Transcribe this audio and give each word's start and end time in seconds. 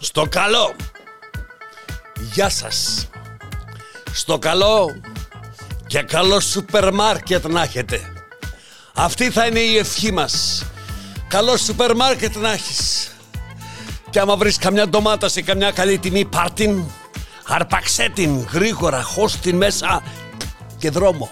Στο 0.00 0.26
καλό. 0.28 0.74
Γεια 2.32 2.48
σας. 2.48 3.08
Στο 4.12 4.38
καλό 4.38 5.00
και 5.86 6.02
καλό 6.02 6.40
σούπερ 6.40 6.92
μάρκετ 6.94 7.46
να 7.46 7.62
έχετε. 7.62 8.00
Αυτή 8.94 9.30
θα 9.30 9.46
είναι 9.46 9.58
η 9.58 9.76
ευχή 9.76 10.12
μας. 10.12 10.64
Καλό 11.28 11.56
σούπερ 11.56 11.94
μάρκετ 11.94 12.36
να 12.36 12.52
έχεις. 12.52 13.10
Και 14.10 14.20
άμα 14.20 14.36
βρεις 14.36 14.58
καμιά 14.58 14.88
ντομάτα 14.88 15.28
σε 15.28 15.42
καμιά 15.42 15.70
καλή 15.70 15.98
τιμή 15.98 16.24
πάρτιν, 16.24 16.82
αρπαξέ 17.46 18.10
την 18.14 18.46
γρήγορα, 18.52 19.02
χώσ' 19.02 19.36
την 19.38 19.56
μέσα 19.56 20.02
και 20.78 20.90
δρόμο. 20.90 21.30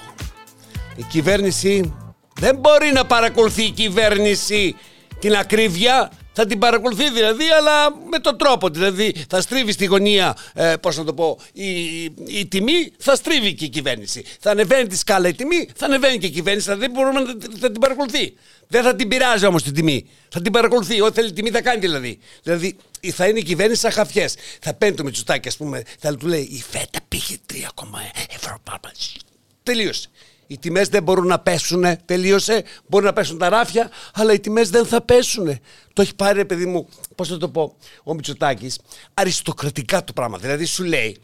Η 0.96 1.03
κυβέρνηση 1.03 1.95
δεν 2.35 2.57
μπορεί 2.57 2.93
να 2.93 3.05
παρακολουθεί 3.07 3.62
η 3.62 3.71
κυβέρνηση 3.71 4.77
την 5.19 5.37
ακρίβεια 5.37 6.11
θα 6.37 6.47
την 6.47 6.59
παρακολουθεί 6.59 7.11
δηλαδή, 7.11 7.45
αλλά 7.59 7.97
με 8.11 8.19
τον 8.19 8.39
τρόπο. 8.39 8.69
Δηλαδή, 8.69 9.15
θα 9.29 9.41
στρίβει 9.41 9.73
στη 9.73 9.85
γωνία, 9.85 10.37
ε, 10.55 10.75
πώς 10.81 10.97
να 10.97 11.05
το 11.05 11.15
πω, 11.15 11.39
η, 11.53 12.05
η, 12.27 12.47
τιμή, 12.49 12.93
θα 12.99 13.15
στρίβει 13.15 13.55
και 13.55 13.65
η 13.65 13.69
κυβέρνηση. 13.69 14.25
Θα 14.41 14.51
ανεβαίνει 14.51 14.87
τη 14.87 14.97
σκάλα 14.97 15.29
η 15.29 15.35
τιμή, 15.35 15.69
θα 15.77 15.87
ανεβαίνει 15.87 16.19
και 16.19 16.27
η 16.27 16.31
κυβέρνηση. 16.31 16.73
Δηλαδή, 16.73 16.89
μπορούμε 16.93 17.21
να 17.21 17.27
θα 17.61 17.71
την 17.71 17.81
παρακολουθεί. 17.81 18.35
Δεν 18.69 18.83
θα 18.83 18.95
την 18.97 19.09
πειράζει 19.09 19.47
όμως 19.47 19.62
την 19.62 19.75
τιμή. 19.75 20.09
Θα 20.29 20.41
την 20.43 20.53
παρακολουθεί. 20.53 21.01
Ό,τι 21.01 21.15
θέλει 21.15 21.29
η 21.29 21.33
τιμή 21.33 21.51
θα 21.51 21.62
κάνει 21.62 21.81
δηλαδή. 21.81 22.19
Δηλαδή, 22.43 22.77
θα 23.12 23.27
είναι 23.27 23.39
η 23.39 23.43
κυβέρνηση 23.43 23.81
σαν 23.81 23.91
χαφιές. 23.91 24.34
Θα 24.61 24.75
παίρνει 24.75 24.97
το 24.97 25.05
Μητσουτάκι, 25.05 25.48
ας 25.48 25.57
πούμε, 25.57 25.83
θα 25.98 26.17
του 26.17 26.27
λέει 26.27 26.48
η 26.51 26.65
φέτα 26.71 26.98
πήγε 27.09 27.37
3,1 27.53 27.59
ευρώ. 28.37 28.61
Τελείωσε. 29.62 30.09
Οι 30.46 30.59
τιμές 30.59 30.88
δεν 30.88 31.02
μπορούν 31.02 31.27
να 31.27 31.38
πέσουν, 31.38 31.84
τελείωσε. 32.05 32.64
Μπορεί 32.86 33.05
να 33.05 33.12
πέσουν 33.12 33.38
τα 33.38 33.48
ράφια, 33.48 33.91
αλλά 34.14 34.32
οι 34.32 34.41
τιμές 34.41 34.70
δεν 34.70 34.86
θα 34.86 35.00
πέσουν. 35.00 35.59
Το 35.92 36.02
έχει 36.02 36.14
πάρει, 36.14 36.44
παιδί 36.44 36.66
μου, 36.66 36.88
πώς 37.14 37.28
θα 37.28 37.36
το 37.36 37.48
πω, 37.48 37.77
ο 38.05 38.14
Μητσοτάκης, 38.14 38.78
αριστοκρατικά 39.14 40.05
το 40.05 40.12
πράγμα. 40.12 40.38
Δηλαδή 40.38 40.64
σου 40.64 40.84
λέει, 40.84 41.16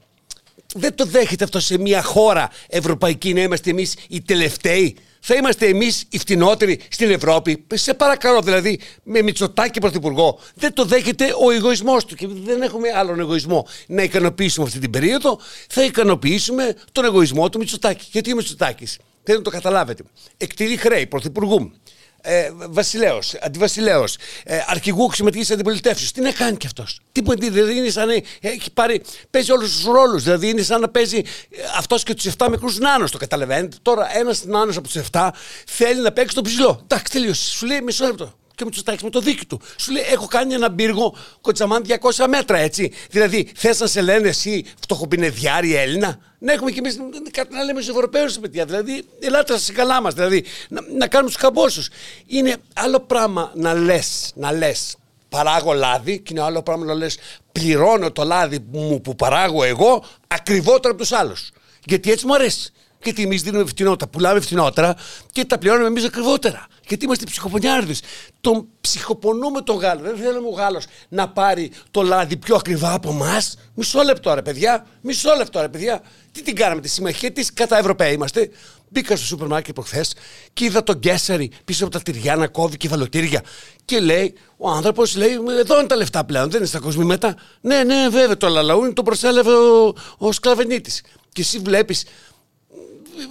δεν 0.74 0.94
το 0.94 1.04
δέχεται 1.04 1.44
αυτό 1.44 1.60
σε 1.60 1.78
μια 1.78 2.02
χώρα 2.02 2.50
ευρωπαϊκή 2.68 3.32
να 3.32 3.40
είμαστε 3.40 3.70
εμείς 3.70 3.96
οι 4.08 4.20
τελευταίοι. 4.20 4.96
Θα 5.24 5.34
είμαστε 5.34 5.66
εμείς 5.66 6.04
οι 6.08 6.18
φτηνότεροι 6.18 6.80
στην 6.88 7.10
Ευρώπη. 7.10 7.66
Σε 7.74 7.94
παρακαλώ, 7.94 8.40
δηλαδή, 8.40 8.80
με 9.02 9.22
Μητσοτάκη 9.22 9.80
πρωθυπουργό. 9.80 10.38
Δεν 10.54 10.72
το 10.72 10.84
δέχεται 10.84 11.34
ο 11.44 11.50
εγωισμός 11.50 12.04
του. 12.04 12.14
Και 12.14 12.26
δεν 12.28 12.62
έχουμε 12.62 12.88
άλλον 12.94 13.20
εγωισμό 13.20 13.66
να 13.86 14.02
ικανοποιήσουμε 14.02 14.66
αυτή 14.66 14.78
την 14.78 14.90
περίοδο, 14.90 15.38
θα 15.68 15.84
ικανοποιήσουμε 15.84 16.76
τον 16.92 17.04
εγωισμό 17.04 17.48
του 17.48 17.58
Μητσοτάκη. 17.58 18.06
Γιατί 18.10 18.32
ο 18.32 18.36
Μητσοτάκης; 18.36 18.98
Θέλω 19.22 19.38
να 19.38 19.44
το 19.44 19.50
καταλάβετε. 19.50 20.02
Εκτελεί 20.36 20.76
χρέη 20.76 21.06
πρωθυπουργού, 21.06 21.72
ε, 22.20 22.50
βασιλέο, 22.68 23.18
αντιβασιλέο, 23.40 24.04
ε, 24.44 24.58
αρχηγού 24.66 25.04
αξιωματικής 25.04 25.50
αντιπολιτεύσεως. 25.50 26.12
Τι 26.12 26.20
να 26.20 26.32
κάνει 26.32 26.56
κι 26.56 26.66
αυτός; 26.66 27.00
Τίποτα, 27.12 27.46
δηλαδή 27.50 27.76
είναι 27.76 27.90
σαν 27.90 28.08
να 28.08 28.14
έχει 28.40 28.72
πάρει, 28.72 29.02
παίζει 29.30 29.52
όλους 29.52 29.72
τους 29.72 29.84
ρόλους. 29.84 30.22
Δηλαδή 30.22 30.48
είναι 30.48 30.62
σαν 30.62 30.80
να 30.80 30.88
παίζει 30.88 31.16
ε, 31.16 31.62
αυτός 31.76 32.02
και 32.02 32.14
τους 32.14 32.24
7 32.24 32.48
μικρούς 32.50 32.78
νάνους. 32.78 33.10
Το 33.10 33.18
καταλαβαίνετε. 33.18 33.76
Τώρα 33.82 34.16
ένας 34.18 34.44
νάνος 34.44 34.76
από 34.76 34.88
τους 34.88 34.96
7 35.12 35.30
θέλει 35.66 36.00
να 36.00 36.12
παίξει 36.12 36.34
το 36.34 36.42
ψηλό. 36.42 36.80
Εντάξει, 36.82 37.12
τελείωσε. 37.12 37.50
Σου 37.50 37.66
λέει 37.66 37.80
μισό 37.80 38.06
λεπτό 38.06 38.34
και 38.62 38.80
με 38.82 38.94
τους 38.94 39.02
με 39.02 39.10
το 39.10 39.20
δίκιο 39.20 39.44
του. 39.46 39.60
Σου 39.76 39.92
λέει: 39.92 40.02
Έχω 40.12 40.26
κάνει 40.26 40.54
ένα 40.54 40.72
πύργο 40.72 41.16
κοτσαμάν 41.40 41.84
200 42.14 42.26
μέτρα, 42.28 42.58
έτσι. 42.58 42.92
Δηλαδή, 43.10 43.50
θες 43.56 43.80
να 43.80 43.86
σε 43.86 44.00
λένε 44.00 44.28
εσύ 44.28 44.64
φτωχοπινεδιάρη 44.80 45.74
Έλληνα; 45.76 46.18
Να 46.38 46.52
έχουμε 46.52 46.70
κι 46.70 46.78
εμείς 46.78 46.98
κάτι 47.30 47.54
να 47.54 47.62
λέμε 47.62 47.80
στους 47.80 47.94
Ευρωπαίους, 47.94 48.38
παιδιά. 48.38 48.64
Δηλαδή, 48.64 49.04
ελάτε 49.20 49.58
σα 49.58 49.72
καλά 49.72 50.00
μας. 50.02 50.14
Δηλαδή, 50.14 50.44
να, 50.68 50.80
να 50.98 51.06
κάνουμε 51.06 51.30
τους 51.30 51.40
καμπόσους. 51.40 51.88
Είναι 52.26 52.56
άλλο 52.74 53.00
πράγμα 53.00 53.52
να 53.54 53.74
λες, 53.74 54.32
να 54.34 54.52
λες, 54.52 54.96
παράγω 55.28 55.72
λάδι 55.72 56.18
και 56.18 56.32
είναι 56.32 56.42
άλλο 56.42 56.62
πράγμα 56.62 56.84
να 56.84 56.94
λες, 56.94 57.18
πληρώνω 57.52 58.12
το 58.12 58.24
λάδι 58.24 58.58
μου 58.70 59.00
που 59.00 59.14
παράγω 59.14 59.64
εγώ 59.64 60.04
ακριβότερο 60.26 60.90
από 60.90 60.96
τους 60.96 61.12
άλλους. 61.12 61.50
Γιατί 61.84 62.10
έτσι 62.10 62.26
μου 62.26 62.34
αρέσει. 62.34 62.72
Γιατί 63.02 63.22
εμείς 63.22 63.42
δίνουμε 63.42 63.64
φτηνότητα, 63.64 64.08
πουλάμε 64.08 64.40
φτηνότερα 64.40 64.96
και 65.32 65.44
τα 65.44 65.58
πληρώνουμε 65.58 65.86
εμείς 65.86 66.04
ακριβότερα. 66.04 66.66
Γιατί 66.88 67.04
είμαστε 67.04 67.24
ψυχοπονιάρδε. 67.24 67.94
Τον 68.40 68.68
ψυχοπονούμε 68.80 69.60
τον 69.60 69.76
Γάλλο. 69.76 70.00
Δεν 70.00 70.16
θέλουμε 70.16 70.46
ο 70.46 70.50
Γάλλο 70.50 70.80
να 71.08 71.28
πάρει 71.28 71.72
το 71.90 72.02
λάδι 72.02 72.36
πιο 72.36 72.56
ακριβά 72.56 72.92
από 72.92 73.10
εμάς. 73.10 73.56
Μισό 73.74 74.02
λεπτό 74.02 74.34
ρε 74.34 74.42
παιδιά. 74.42 74.86
Μισό 75.00 75.34
λεπτό 75.36 75.60
ρε 75.60 75.68
παιδιά. 75.68 76.02
Τι 76.32 76.42
την 76.42 76.54
κάναμε 76.54 76.80
τη 76.80 76.88
συμμαχία 76.88 77.32
της, 77.32 77.52
κατά 77.52 77.78
Ευρωπαίοι 77.78 78.12
είμαστε. 78.12 78.50
Μπήκα 78.88 79.16
στο 79.16 79.26
σούπερ 79.26 79.46
μάρκετ 79.46 79.74
προχθές 79.74 80.14
και 80.52 80.64
είδα 80.64 80.82
τον 80.82 80.96
Γκέσσαρη 80.98 81.50
πίσω 81.64 81.84
από 81.84 81.92
τα 81.92 82.00
τυριά 82.00 82.36
να 82.36 82.46
κόβει 82.46 82.76
κεφαλοτήρια. 82.76 83.42
Και 83.84 84.00
λέει, 84.00 84.34
ο 84.56 84.70
άνθρωπος 84.70 85.16
λέει: 85.16 85.38
Εδώ 85.58 85.78
είναι 85.78 85.86
τα 85.86 85.96
λεφτά 85.96 86.24
πλέον, 86.24 86.50
δεν 86.50 86.58
είναι 86.58 86.68
στα 86.68 86.78
κοσμήματα. 86.78 87.36
Ναι, 87.60 87.84
ναι, 87.84 88.08
βέβαια, 88.10 88.36
το 88.36 88.48
λαλαούνι 88.48 88.92
το 88.92 89.02
προσέλευε 89.02 89.52
ο, 89.52 89.94
ο 90.18 90.32
Σκλαβενίτης. 90.32 91.02
Και 91.32 91.40
εσύ 91.40 91.58
βλέπεις 91.58 92.04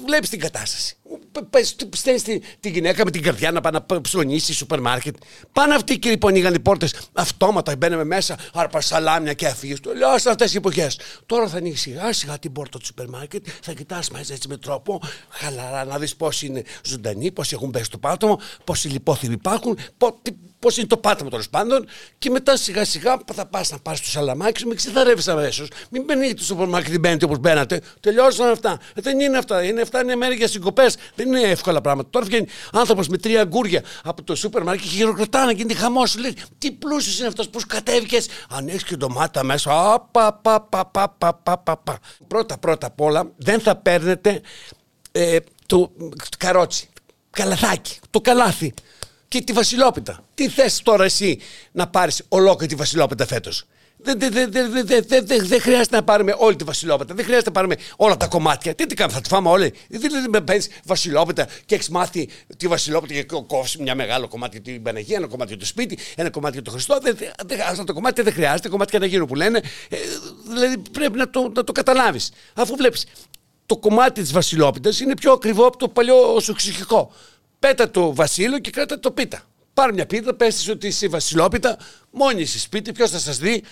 βλέπεις 0.05 0.29
την 0.29 0.39
κατάσταση. 0.39 0.95
Στέλνεις 1.95 2.23
τη, 2.23 2.39
τη, 2.59 2.69
γυναίκα 2.69 3.05
με 3.05 3.11
την 3.11 3.21
καρδιά 3.21 3.51
να 3.51 3.61
πάει 3.61 3.71
να 3.87 4.01
ψωνίσει 4.01 4.53
σούπερ 4.53 4.79
μάρκετ. 4.79 5.15
Πάνε 5.51 5.73
αυτοί 5.73 5.99
και 5.99 6.09
λοιπόν 6.09 6.31
ανοίγαν 6.31 6.53
οι 6.53 6.59
πόρτες 6.59 7.09
αυτόματα, 7.13 7.75
μπαίνουμε 7.75 8.03
μέσα, 8.03 8.37
άρπα 8.53 8.81
σαλάμια 8.81 9.33
και 9.33 9.47
φύγε. 9.47 9.79
Του 9.79 9.95
λέω 9.95 10.17
σε 10.17 10.29
αυτές 10.29 10.53
οι 10.53 10.57
εποχές. 10.57 10.99
Τώρα 11.25 11.47
θα 11.47 11.57
ανοίξει 11.57 11.81
σιγά 11.81 12.13
σιγά 12.13 12.39
την 12.39 12.51
πόρτα 12.51 12.79
του 12.79 12.85
σούπερ 12.85 13.09
μάρκετ, 13.09 13.47
θα 13.61 13.73
κοιτάς 13.73 14.09
μέσα 14.09 14.33
έτσι 14.33 14.47
με 14.47 14.57
τρόπο 14.57 15.01
χαλαρά 15.29 15.85
να 15.85 15.99
δεις 15.99 16.15
πόσοι 16.15 16.29
είναι 16.41 16.63
ζωντανοί, 16.83 17.31
πόσοι 17.31 17.43
έχουν 17.51 17.71
πέσει 17.71 17.85
στο 17.85 17.97
πάτωμα, 17.97 18.37
πόσοι 18.63 18.87
λιπόθυμοι 18.87 19.33
υπάρχουν, 19.33 19.77
πώς 20.61 20.77
είναι 20.77 20.87
το 20.87 20.97
πάτωμα 20.97 21.29
τέλος 21.29 21.49
πάντων. 21.49 21.87
Και 22.17 22.29
μετά 22.29 22.57
σιγά 22.57 22.85
σιγά 22.85 23.19
θα 23.33 23.45
πας 23.45 23.71
να 23.71 23.79
πάρεις 23.79 24.01
το 24.01 24.07
σαλαμάκι 24.07 24.59
σου, 24.59 24.67
μην 24.67 24.75
ξεθαρεύει 24.77 25.29
αμέσως. 25.29 25.67
Μην 25.89 26.03
μπαίνει 26.03 26.33
το 26.33 26.43
σούπερ 26.43 26.67
μάρκετ, 26.67 26.99
μπαίνετε 26.99 27.25
όπως 27.25 27.39
μπαίνατε. 27.39 27.81
Τελειώσαν 27.99 28.49
αυτά. 28.49 28.79
Ε, 28.93 29.01
δεν 29.01 29.19
είναι 29.19 29.37
αυτά. 29.37 29.63
Είναι 29.63 29.81
αυτά 29.81 30.01
είναι 30.01 30.15
μέρη 30.15 30.35
για 30.35 30.47
συγκοπές. 30.47 30.95
Δεν 31.15 31.27
είναι 31.27 31.41
εύκολα 31.41 31.81
πράγματα. 31.81 32.09
Τώρα 32.09 32.25
βγαίνει 32.25 32.47
άνθρωπος 32.71 33.07
με 33.07 33.17
τρία 33.17 33.41
αγκούρια 33.41 33.83
από 34.03 34.23
το 34.23 34.35
σούπερ 34.35 34.63
μάρκετ 34.63 34.83
και 34.83 34.95
χειροκροτάνε 34.95 35.53
και 35.53 35.61
γίνεται 35.61 35.79
χαμός. 35.79 36.09
Σου 36.09 36.19
λέει 36.19 36.35
τι 36.57 36.71
πλούσιος 36.71 37.17
είναι 37.19 37.27
αυτός, 37.27 37.49
πώς 37.49 37.65
κατέβηκες. 37.65 38.27
Αν 38.49 38.67
έχεις 38.67 38.83
και 38.83 38.95
ντομάτα 38.95 39.43
μέσα. 39.43 39.71
Πα, 40.11 40.33
πα, 40.33 40.61
πα, 40.61 40.85
πα, 40.85 41.09
πα, 41.17 41.33
πα, 41.33 41.57
πα, 41.57 41.77
πα. 41.77 41.99
Πρώτα 42.27 42.57
πρώτα 42.57 42.87
απ' 42.87 43.01
όλα 43.01 43.31
δεν 43.37 43.59
θα 43.59 43.75
παίρνετε 43.75 44.41
ε, 45.11 45.37
το 45.65 45.91
καρότσι. 46.37 46.89
Καλαθάκι, 47.31 47.99
το 48.09 48.21
καλάθι 48.21 48.73
και 49.31 49.41
τη 49.41 49.53
Βασιλόπιτα. 49.53 50.23
Τι 50.33 50.49
θες 50.49 50.81
τώρα 50.81 51.03
εσύ 51.03 51.39
να 51.71 51.87
πάρεις 51.87 52.23
ολόκληρη 52.27 52.71
τη 52.71 52.77
Βασιλόπιτα 52.77 53.25
φέτος; 53.25 53.65
Δεν 53.97 54.19
δε, 54.19 54.29
δε, 54.29 54.47
δε, 54.47 55.01
δε, 55.01 55.41
δε, 55.41 55.59
χρειάζεται 55.59 55.95
να 55.95 56.03
πάρουμε 56.03 56.35
όλη 56.37 56.55
τη 56.55 56.63
Βασιλόπιτα. 56.63 57.13
Δεν 57.13 57.25
χρειάζεται 57.25 57.49
να 57.49 57.55
πάρουμε 57.55 57.75
όλα 57.95 58.17
τα 58.17 58.27
κομμάτια. 58.27 58.75
Τι 58.75 58.85
τι 58.85 58.95
κάνουμε, 58.95 59.17
θα 59.17 59.23
τη 59.23 59.29
φάμε 59.29 59.49
όλοι; 59.49 59.73
Δεν 59.89 60.29
με 60.29 60.41
παίρνεις 60.41 60.69
Βασιλόπιτα 60.85 61.47
και 61.65 61.75
έχεις 61.75 61.89
μάθει 61.89 62.29
τη 62.57 62.67
Βασιλόπιτα 62.67 63.13
και 63.13 63.23
κόβει 63.47 63.69
μια 63.79 63.95
μεγάλο 63.95 64.27
κομμάτι 64.27 64.59
για 64.61 64.73
την 64.73 64.83
Παναγία, 64.83 65.17
ένα 65.17 65.27
κομμάτι 65.27 65.49
για 65.49 65.59
το 65.59 65.65
σπίτι, 65.65 65.97
ένα 66.15 66.29
κομμάτι 66.29 66.53
για 66.53 66.63
το 66.63 66.71
Χριστό. 66.71 66.99
Δεν, 67.01 67.17
δε, 67.45 67.61
αυτά 67.61 67.83
τα 67.83 67.93
κομμάτια 67.93 68.23
δεν 68.23 68.33
χρειάζεται. 68.33 68.69
Κομμάτια 68.69 68.99
να 68.99 69.05
γίνουν 69.05 69.27
που 69.27 69.35
λένε. 69.35 69.61
Ε, 69.89 69.97
δηλαδή 70.47 70.77
πρέπει 70.77 71.17
να 71.17 71.29
το, 71.29 71.51
να 71.55 71.63
το 71.63 71.71
καταλάβει. 71.71 72.19
Αφού 72.53 72.75
βλέπεις 72.75 73.05
το 73.65 73.77
κομμάτι 73.77 74.21
της 74.21 74.31
Βασιλόπιτας 74.31 74.99
είναι 74.99 75.15
πιο 75.15 75.31
ακριβό 75.31 75.65
από 75.65 75.77
το 75.77 75.87
παλιό 75.87 76.39
σου 76.39 76.53
ψυχικό. 76.53 77.11
Πέτα 77.61 77.91
το 77.91 78.15
βασίλειο 78.15 78.59
και 78.59 78.69
κράτα 78.69 78.99
το 78.99 79.11
πίτα. 79.11 79.41
Πάρε 79.73 79.93
μια 79.93 80.05
πίτα, 80.05 80.33
πες 80.33 80.67
ότι 80.67 80.87
είσαι 80.87 81.07
βασιλόπιτα, 81.07 81.77
μόνη 82.11 82.41
είσαι 82.41 82.59
σπίτι, 82.59 82.91
ποιος 82.91 83.09
θα 83.09 83.19
σας 83.19 83.37
δει, 83.37 83.63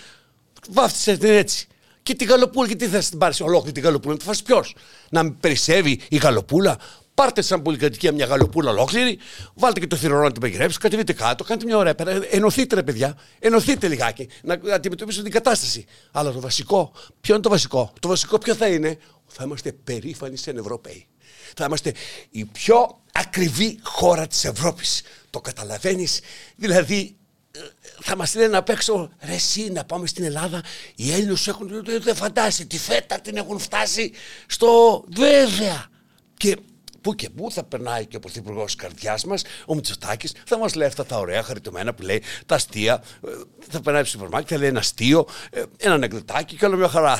βάφτισες 0.70 1.18
την 1.18 1.30
έτσι. 1.30 1.66
Και 2.02 2.14
τη 2.14 2.24
γαλοπούλα, 2.24 2.66
γιατί 2.66 2.86
θα 2.86 2.98
την 2.98 3.18
πάρεις 3.18 3.40
ολόκληρη 3.40 3.72
τη 3.72 3.80
γαλοπούλα, 3.80 4.12
να 4.12 4.18
τη 4.18 4.24
φας 4.24 4.42
ποιος. 4.42 4.74
Να 5.10 5.22
μην 5.22 5.38
περισσεύει 5.40 6.00
η 6.08 6.16
γαλοπούλα, 6.16 6.78
πάρτε 7.14 7.42
σαν 7.42 7.62
πολυκατοικία 7.62 8.12
μια 8.12 8.26
γαλοπούλα 8.26 8.70
ολόκληρη, 8.70 9.18
βάλτε 9.54 9.80
και 9.80 9.86
το 9.86 9.96
θηρορό 9.96 10.22
να 10.22 10.32
την 10.32 10.40
παγειρέψει, 10.40 10.78
κατεβείτε 10.78 11.12
κάτω, 11.12 11.44
κάντε 11.44 11.64
μια 11.64 11.76
ωραία 11.76 11.94
πέρα. 11.94 12.20
Ενωθείτε 12.30 12.74
ρε 12.74 12.82
παιδιά, 12.82 13.18
ενωθείτε 13.38 13.88
λιγάκι, 13.88 14.28
να 14.42 14.60
αντιμετωπίσετε 14.74 15.22
την 15.22 15.32
κατάσταση. 15.32 15.84
Αλλά 16.10 16.32
το 16.32 16.40
βασικό, 16.40 16.92
ποιο 17.20 17.34
είναι 17.34 17.42
το 17.42 17.50
βασικό, 17.50 17.92
το 18.00 18.08
βασικό 18.08 18.38
ποιο 18.38 18.54
θα 18.54 18.66
είναι, 18.66 18.98
θα 19.26 19.44
είμαστε 19.44 19.72
περήφανοι 19.72 20.36
σαν 20.36 20.56
Ευρωπαίοι. 20.56 21.06
Θα 21.54 21.64
είμαστε 21.64 21.92
η 22.30 22.44
πιο 22.44 22.99
ακριβή 23.12 23.78
χώρα 23.82 24.26
της 24.26 24.44
Ευρώπης. 24.44 25.02
Το 25.30 25.40
καταλαβαίνεις; 25.40 26.20
Δηλαδή 26.56 27.16
ε, 27.52 27.60
θα 28.00 28.16
μας 28.16 28.34
λένε 28.34 28.56
απ' 28.56 28.68
έξω 28.68 29.10
ρε 29.20 29.34
εσύ 29.34 29.70
να 29.72 29.84
πάμε 29.84 30.06
στην 30.06 30.24
Ελλάδα 30.24 30.62
οι 30.94 31.12
Έλληνες 31.12 31.46
έχουν 31.46 31.84
δεν 32.00 32.14
φαντάσει 32.14 32.66
τη 32.66 32.78
φέτα 32.78 33.20
την 33.20 33.36
έχουν 33.36 33.58
φτάσει 33.58 34.12
στο 34.46 35.04
βέβαια 35.08 35.86
και 36.36 36.56
Πού 37.00 37.14
και 37.14 37.30
πού 37.30 37.50
θα 37.50 37.64
περνάει 37.64 38.06
και 38.06 38.16
ο 38.16 38.20
πρωθυπουργός 38.20 38.64
της 38.64 38.74
καρδιάς 38.74 39.24
μας, 39.24 39.42
ο 39.66 39.74
Μητσοτάκης, 39.74 40.34
θα 40.46 40.58
μας 40.58 40.74
λέει 40.74 40.88
αυτά 40.88 41.06
τα 41.06 41.18
ωραία 41.18 41.42
χαριτωμένα 41.42 41.94
που 41.94 42.02
λέει, 42.02 42.22
τα 42.46 42.54
αστεία. 42.54 43.02
Ε, 43.26 43.28
θα 43.68 43.80
περνάει 43.80 44.04
στο 44.04 44.18
σούπερ 44.18 44.42
θα 44.46 44.58
λέει 44.58 44.68
ένα 44.68 44.78
αστείο, 44.78 45.26
ε, 45.50 45.62
ένα 45.76 45.94
ανεκδοτάκι 45.94 46.56
και 46.56 46.66
όλα 46.66 46.76
μια 46.76 46.88
χαρά. 46.88 47.18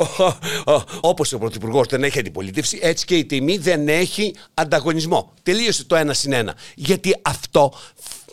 Όπως 1.00 1.32
ο 1.32 1.38
πρωθυπουργός 1.38 1.86
δεν 1.86 2.04
έχει 2.04 2.18
αντιπολίτευση, 2.18 2.78
έτσι 2.82 3.04
και 3.04 3.16
η 3.16 3.24
τιμή 3.24 3.58
δεν 3.58 3.88
έχει 3.88 4.34
ανταγωνισμό. 4.54 5.32
Τελείωσε 5.42 5.84
το 5.84 5.96
ένα 5.96 6.12
συν 6.12 6.32
ένα. 6.32 6.54
Γιατί 6.74 7.16
αυτό 7.22 7.72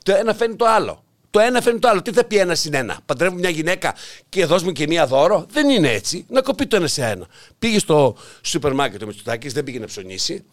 το 0.04 0.16
ένα 0.16 0.34
φαίνει 0.34 0.56
το 0.56 0.66
άλλο. 0.66 1.04
Το 1.30 1.40
ένα 1.40 1.62
φέρνει 1.62 1.80
το 1.80 1.88
άλλο. 1.88 2.02
Τι 2.02 2.12
θα 2.12 2.24
πει 2.24 2.38
ένα 2.38 2.56
συν 2.56 2.74
ένα; 2.74 3.00
Παντρεύουμε 3.06 3.40
μια 3.40 3.50
γυναίκα 3.50 3.96
και 4.30 4.46
δώσουμε 4.46 4.72
και 4.72 4.88
μία 4.88 5.08
δώρο; 5.08 5.46
Δεν 5.50 5.70
είναι 5.70 5.92
έτσι. 5.92 6.26
Να 6.30 6.42
κοπεί 6.42 6.68
το 6.68 6.76
ένα 6.76 6.88
σε 6.88 7.06
ένα. 7.06 7.28
Πήγε 7.60 7.80
στο 7.80 8.18
σούπερ 8.42 8.74
μάρκετ 8.74 9.02
ο 9.04 9.06
Μητσοτάκης, 9.06 9.54
δεν 9.54 9.64
πήγε 9.64 9.80
να 9.80 9.86
ψωνίσει. 9.86 10.44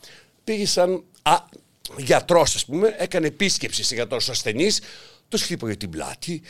Πήγε 0.44 0.66
σαν 0.66 1.04
α, 1.22 1.36
γιατρός, 1.96 2.54
ας 2.54 2.64
πούμε, 2.64 2.94
έκανε 2.98 3.26
επίσκεψη 3.26 3.84
σε 3.84 3.94
γιατρός 3.94 4.28
ασθενής. 4.28 4.80
Το 5.28 5.38
χτύπαγε 5.38 5.76
την 5.76 5.90
πλάτη, 5.90 6.42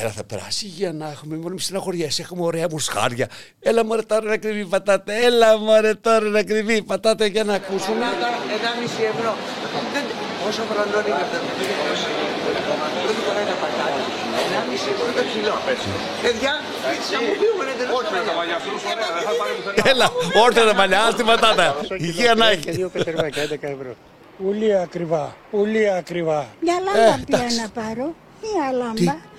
Έλα 0.00 0.10
θα 0.10 0.24
περάσει 0.24 0.66
για 0.66 0.92
να 0.92 1.10
έχουμε 1.10 1.36
μόνο 1.36 1.54
μη 1.54 1.60
συναχωριές, 1.60 2.18
έχουμε 2.18 2.42
ωραία 2.42 2.66
μουσχάρια. 2.70 3.28
Έλα 3.60 3.84
μωρέ 3.84 4.02
τώρα 4.02 4.22
να 4.22 4.36
κρυβεί 4.36 4.64
πατάτα, 4.64 5.12
έλα 5.12 5.58
μωρέ 5.58 5.94
τώρα 5.94 6.28
να 6.28 6.42
κρυβεί 6.42 6.82
πατάτα 6.82 7.26
για 7.26 7.44
να 7.44 7.54
ακούσουμε. 7.54 7.96
Ένα 7.96 8.80
μισή 8.80 9.02
ευρώ. 9.02 9.36
Πόσο 10.44 10.62
χρονών 10.70 11.04
μου 18.72 18.78
θα 18.80 19.32
πάρει. 19.38 19.90
Έλα, 19.90 20.10
όρθια 20.44 20.64
τα 20.64 20.74
μαλλιά, 20.74 21.04
άστη 21.04 21.22
πατάτα. 21.22 21.76
Υγεία 21.98 22.34
να 22.34 22.50
έχει. 22.50 22.70
Δύο 22.70 22.88
πετερμέκα, 22.88 23.42
11 23.42 23.48
ευρώ. 23.60 23.94
Πολύ 24.44 24.76
ακριβά, 24.76 25.34
πολύ 25.50 25.90
ακριβά. 25.90 26.46
Μια 26.60 26.74
ε, 26.74 27.00
λάμπα 27.00 27.24
πήγα 27.26 27.62
να 27.62 27.68
πάρω, 27.82 28.14
μια 28.42 28.72
λάμπα. 28.72 29.29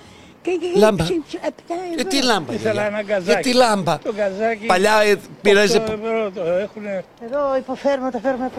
Και, 0.42 0.50
και, 0.50 0.78
Λάμπα. 0.78 1.04
ψ- 1.04 1.12
ψ- 1.26 1.34
επτά 1.34 1.74
ευρώ. 1.74 1.94
Γιατί 1.94 2.18
Ε, 2.18 2.22
λάμπα, 2.22 2.52
Ήθελα 2.52 2.72
γιαγιά; 2.72 2.86
ένα 2.86 3.02
γκαζάκι. 3.02 3.24
Γιατί 3.30 3.52
λάμπα; 3.52 3.98
Το 3.98 4.12
γκαζάκι. 4.14 4.66
Παλιά 4.66 5.00
ε, 5.02 5.16
πήραζε. 5.42 5.78
8 5.86 5.92
ευρώ 5.92 6.30
το 6.34 6.42
έχουνε. 6.42 7.04
Εδώ 7.24 7.56
υποφέρουμε, 7.58 8.10
τα 8.10 8.20
φέρουμε 8.20 8.50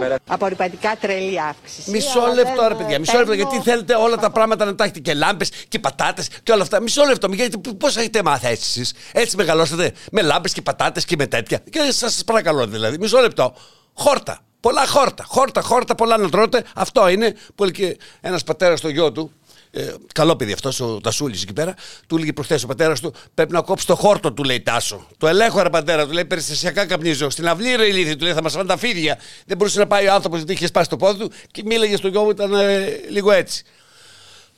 πέρα. 0.00 0.16
Απορριπαντικά 0.28 0.96
τρελή 1.00 1.40
αύξηση. 1.40 1.90
Μισό 1.90 2.20
αλλά 2.20 2.34
λεπτό, 2.34 2.60
δεν, 2.60 2.68
ρε 2.68 2.74
παιδιά. 2.74 2.94
ε, 2.94 2.98
Μισό 2.98 3.16
λεπτό. 3.18 3.30
παίρνω- 3.30 3.50
Γιατί 3.50 3.70
θέλετε 3.70 3.94
όλα 3.94 4.16
τα 4.16 4.30
πράγματα 4.30 4.64
να 4.64 4.74
τα 4.74 4.84
έχετε 4.84 4.98
και 4.98 5.14
λάμπες 5.14 5.50
και 5.68 5.78
πατάτες 5.78 6.28
και 6.42 6.52
όλα 6.52 6.62
αυτά. 6.62 6.80
Μισό 6.80 7.04
λεπτό. 7.04 7.28
Γιατί 7.32 7.58
πώς 7.78 7.96
έχετε 7.96 8.22
μάθει 8.22 8.46
έτσι 8.46 8.80
εσείς; 8.80 8.92
Έτσι 9.12 9.36
μεγαλώσατε 9.36 9.92
με 10.12 10.22
λάμπες 10.22 10.52
και 10.52 10.62
πατάτες 10.62 11.04
και 11.04 11.14
με 11.18 11.26
τέτοια. 11.26 11.58
Και 11.70 11.80
σας 11.92 12.22
παρακαλώ 12.26 12.66
δηλαδή. 12.66 12.98
Μισό 12.98 13.20
λεπτό. 13.20 13.54
Χόρτα. 13.94 14.38
Πολλά 14.60 14.86
χόρτα. 14.86 15.24
Χόρτα, 15.28 15.60
χόρτα, 15.60 15.94
πολλά 15.94 16.16
να 16.16 16.28
τρώτε. 16.28 16.64
Αυτό 16.74 17.08
είναι 17.08 17.34
που 17.54 17.62
έλεγε 17.62 17.86
και 17.92 17.98
ένας 18.20 18.44
πατέρας 18.44 18.78
στο 18.78 18.88
γιο 18.88 19.12
του. 19.12 19.32
Ε, 19.78 19.94
καλό 20.14 20.36
παιδί 20.36 20.52
αυτός, 20.52 20.80
ο 20.80 21.00
Τασούλης 21.00 21.42
εκεί 21.42 21.52
πέρα. 21.52 21.74
Του 22.06 22.16
έλεγε 22.16 22.32
προχθές 22.32 22.62
ο 22.62 22.66
πατέρας 22.66 23.00
του: 23.00 23.14
Πρέπει 23.34 23.52
να 23.52 23.60
κόψεις 23.60 23.86
το 23.86 23.94
χόρτο, 23.94 24.32
του 24.32 24.44
λέει 24.44 24.60
Τάσο. 24.60 25.06
Το 25.18 25.26
ελέγχω, 25.28 25.62
ρε 25.62 25.70
πατέρα, 25.70 26.06
του 26.06 26.12
λέει 26.12 26.24
Περιστασιακά 26.24 26.86
καπνίζω. 26.86 27.30
Στην 27.30 27.48
αυλή, 27.48 27.74
ρε 27.74 27.86
ηλίθι, 27.86 28.16
του 28.16 28.24
λέει 28.24 28.32
Θα 28.32 28.42
μας 28.42 28.52
φάνε 28.52 28.68
τα 28.68 28.76
φίδια. 28.76 29.18
Δεν 29.46 29.56
μπορούσε 29.56 29.78
να 29.78 29.86
πάει 29.86 30.06
ο 30.06 30.12
άνθρωπος 30.12 30.38
γιατί 30.38 30.52
είχε 30.52 30.66
σπάσει 30.66 30.88
το 30.88 30.96
πόδι 30.96 31.18
του 31.18 31.30
και 31.50 31.62
μίλαγε 31.64 31.96
στο 31.96 32.08
γιο 32.08 32.22
μου, 32.22 32.30
ήταν 32.30 32.52
ε, 32.52 33.00
λίγο 33.08 33.30
έτσι. 33.32 33.64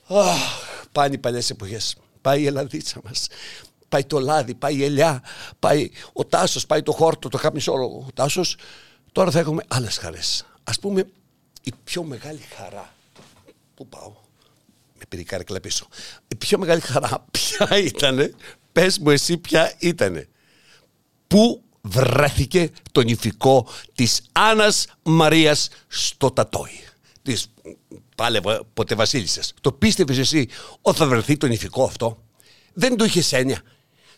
Αχ, 0.06 0.36
πάνε 0.92 1.14
οι 1.14 1.18
παλιές 1.18 1.50
εποχές. 1.50 1.96
Πάει 2.20 2.40
η 2.42 2.46
Ελλαδίτσα 2.46 3.00
μας. 3.04 3.26
Πάει 3.88 4.04
το 4.04 4.20
λάδι, 4.20 4.54
πάει 4.54 4.76
η 4.76 4.84
ελιά, 4.84 5.22
πάει 5.58 5.90
ο 6.12 6.24
Τάσος, 6.24 6.66
πάει 6.66 6.82
το 6.82 6.92
χόρτο, 6.92 7.28
το 7.28 7.38
καπνισόλο. 7.38 7.84
Ο 7.84 8.06
Τάσος. 8.14 8.56
Τώρα 9.12 9.30
θα 9.30 9.38
έχουμε 9.38 9.62
άλλες 9.68 9.96
χαρές. 9.96 10.46
Α 10.64 10.72
πούμε, 10.80 11.06
η 11.62 11.72
πιο 11.84 12.02
μεγάλη 12.02 12.42
χαρά. 12.56 12.94
Πού 13.74 13.86
πάω, 13.86 14.08
με 14.08 14.29
πήρε 15.10 15.22
η 15.22 15.24
κάρεκλα 15.24 15.60
πίσω. 15.60 15.86
Η 16.28 16.36
πιο 16.36 16.58
μεγάλη 16.58 16.80
χαρά 16.80 17.24
ποια 17.30 17.78
ήτανε, 17.78 18.34
πες 18.72 18.98
μου 18.98 19.10
εσύ 19.10 19.36
ποια 19.38 19.74
ήτανε. 19.78 20.28
Πού 21.26 21.62
βρέθηκε 21.80 22.70
το 22.92 23.00
νηφικό 23.00 23.68
της 23.94 24.20
Άννας 24.32 24.86
Μαρίας 25.02 25.68
στο 25.88 26.30
Τατόι; 26.30 26.80
Της 27.22 27.46
πάλε 28.16 28.40
ποτέ 28.74 28.94
βασίλισσας. 28.94 29.54
Το 29.60 29.72
πίστευες 29.72 30.18
εσύ 30.18 30.48
ότι 30.80 30.98
θα 30.98 31.06
βρεθεί 31.06 31.36
το 31.36 31.46
νηφικό 31.46 31.84
αυτό; 31.84 32.22
Δεν 32.72 32.96
το 32.96 33.04
είχες 33.04 33.32
έννοια. 33.32 33.62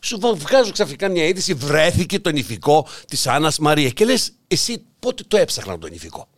Σου 0.00 0.18
βα- 0.20 0.34
βγάζω 0.34 0.72
ξαφνικά 0.72 1.08
μια 1.08 1.24
είδηση, 1.24 1.54
βρέθηκε 1.54 2.18
το 2.20 2.30
νηφικό 2.30 2.86
της 3.08 3.26
Άννας 3.26 3.58
Μαρίας. 3.58 3.92
Και 3.92 4.04
λες, 4.04 4.32
εσύ 4.48 4.84
πότε 4.98 5.22
το 5.28 5.36
έψαχναν 5.36 5.80
το 5.80 5.86
νηφικό; 5.88 6.28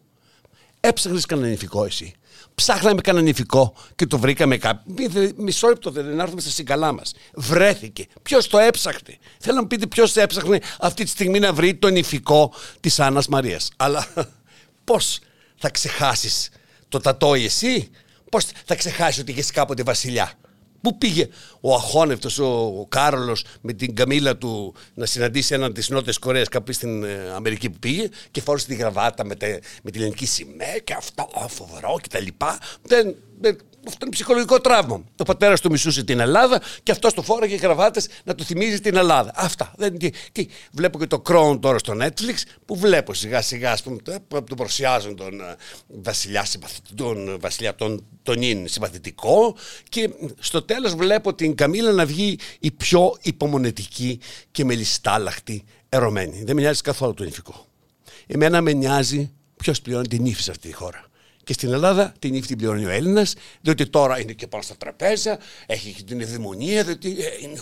Έψαχνες 0.87 1.27
κανένα 1.27 1.49
νηφικό 1.49 1.85
εσύ. 1.85 2.15
Ψάχναμε 2.55 3.01
κανένα 3.01 3.25
νηφικό 3.25 3.75
και 3.97 4.07
το 4.07 4.19
βρήκαμε 4.19 4.57
κάπου. 4.57 4.93
Μη- 4.97 5.07
δε- 5.07 5.31
Μισό 5.37 5.69
λεπτό 5.69 5.91
δεν 5.91 6.07
να 6.17 6.23
έρθουμε 6.23 6.41
στα 6.41 6.51
συγκαλά 6.51 6.93
μας. 6.93 7.13
Βρέθηκε. 7.35 8.07
Ποιος 8.23 8.49
το 8.49 8.59
έψαχνε; 8.59 9.19
Θέλω 9.39 9.55
να 9.55 9.61
μου 9.61 9.67
πείτε 9.67 9.87
ποιος 9.87 10.17
έψαχνε 10.17 10.61
αυτή 10.81 11.05
τη 11.05 11.11
στιγμή 11.11 11.39
να 11.39 11.53
βρει 11.53 11.75
το 11.75 11.89
νηφικό 11.89 12.53
της 12.81 13.01
Άννας 13.01 13.29
Μαρίας. 13.29 13.71
Αλλά 13.77 14.07
πώς 14.85 15.19
θα 15.57 15.71
ξεχάσεις 15.71 16.49
το 16.89 16.99
τατόι 17.01 17.45
εσύ, 17.45 17.91
πώς 18.31 18.45
θα 18.65 18.75
ξεχάσεις 18.75 19.21
ότι 19.21 19.31
είχες 19.33 19.51
κάποτε 19.51 19.83
βασιλιά; 19.83 20.33
Πού 20.85 20.99
πήγε; 20.99 21.29
Ο 21.61 21.75
αχώνευτος 21.75 22.39
ο, 22.39 22.45
ο 22.81 22.87
Κάρολος 22.89 23.45
με 23.61 23.73
την 23.73 23.95
καμίλα 23.95 24.37
του 24.37 24.75
να 24.95 25.07
συναντήσει 25.07 25.55
έναν 25.55 25.73
της 25.73 25.89
Νότιας 25.89 26.19
Κορέας 26.19 26.49
κάπου 26.49 26.73
στην 26.73 27.05
ε, 27.05 27.31
Αμερική 27.35 27.71
που 27.71 27.79
πήγε 27.79 28.09
και 28.31 28.41
φόρεσε 28.41 28.67
τη 28.67 28.75
γραβάτα 28.75 29.25
με, 29.25 29.35
τε- 29.35 29.63
με 29.83 29.91
τη 29.91 29.99
ελληνική 29.99 30.27
σημαία 30.27 30.79
και 30.85 30.93
αυτό 30.93 31.29
α, 31.35 31.49
φοβερό 31.49 31.99
και 32.03 32.09
τα 32.09 32.21
λοιπά. 32.21 32.59
Δεν, 32.83 33.15
δεν- 33.41 33.59
αυτό 33.87 33.99
είναι 34.07 34.15
ψυχολογικό 34.15 34.61
τραύμα. 34.61 35.05
Ο 35.19 35.23
πατέρας 35.25 35.61
του 35.61 35.71
μισούσε 35.71 36.05
την 36.05 36.21
Ελλάδα 36.21 36.61
και 36.83 36.93
αυτός 36.93 37.15
το 37.15 37.23
φόραγε 37.23 37.55
γραβάτες 37.57 38.09
να 38.25 38.35
του 38.35 38.45
θυμίζει 38.45 38.81
την 38.81 38.97
Ελλάδα. 38.97 39.33
Αυτά. 39.35 39.73
Δεν, 39.77 39.99
τι, 39.99 40.11
τι, 40.33 40.47
βλέπω 40.73 40.99
και 40.99 41.07
το 41.07 41.23
Crown 41.29 41.59
τώρα 41.61 41.79
στο 41.79 41.93
Netflix 42.01 42.35
που 42.65 42.77
βλέπω 42.77 43.15
σιγά 43.15 43.43
σιγά 43.43 43.73
ας 43.73 43.83
πούμε, 43.83 43.97
το- 44.03 44.21
που 44.29 44.45
τον 44.45 44.57
παρουσιάζουν 44.57 45.17
τον 45.17 45.41
ε, 45.41 45.55
βασιλιά 45.87 46.45
συμπαθητικό, 46.45 46.95
τον 47.15 47.37
βασιλιά 47.41 47.75
τον, 47.75 48.05
τον 48.23 48.43
είναι 48.43 48.69
συμπαθητικό 48.69 49.57
και 49.89 50.11
στο 50.39 50.63
τέλος 50.63 50.95
βλέπω 50.95 51.35
την 51.35 51.55
Καμίλα 51.55 51.93
να 51.93 52.07
βγει 52.07 52.39
η 52.61 52.71
πιο 52.71 53.17
υπομονετική 53.23 54.19
και 54.51 54.65
μελιστάλαχτη 54.65 55.65
ερωμένη. 55.89 56.43
Δεν 56.45 56.55
με 56.55 56.61
νοιάζει 56.61 56.81
καθόλου 56.83 57.15
το 57.15 57.25
νηφικό. 57.25 57.67
Εμένα 58.27 58.61
με 58.61 58.73
νοιάζει 58.73 59.33
ποιος 59.57 59.81
πληρώνει 59.81 60.07
την 60.09 60.25
ύφη 60.27 60.43
σε 60.43 60.51
αυτή 60.51 60.69
τη 60.69 60.75
χώρα. 60.75 61.05
Και 61.45 61.53
στην 61.53 61.73
Ελλάδα 61.73 62.15
την 62.19 62.35
ύφη 62.35 62.47
την 62.47 62.57
πληρώνει 62.57 62.85
ο 62.85 62.91
Έλληνας, 62.91 63.35
διότι 63.61 63.87
τώρα 63.87 64.21
είναι 64.21 64.33
και 64.33 64.47
πάνω 64.47 64.63
στα 64.63 64.77
τραπέζια, 64.77 65.39
έχει 65.67 65.93
και 65.93 66.03
την 66.03 66.21
ευδαιμονία, 66.21 66.85
διότι 66.85 67.11
ε, 67.11 67.29
είναι 67.43 67.61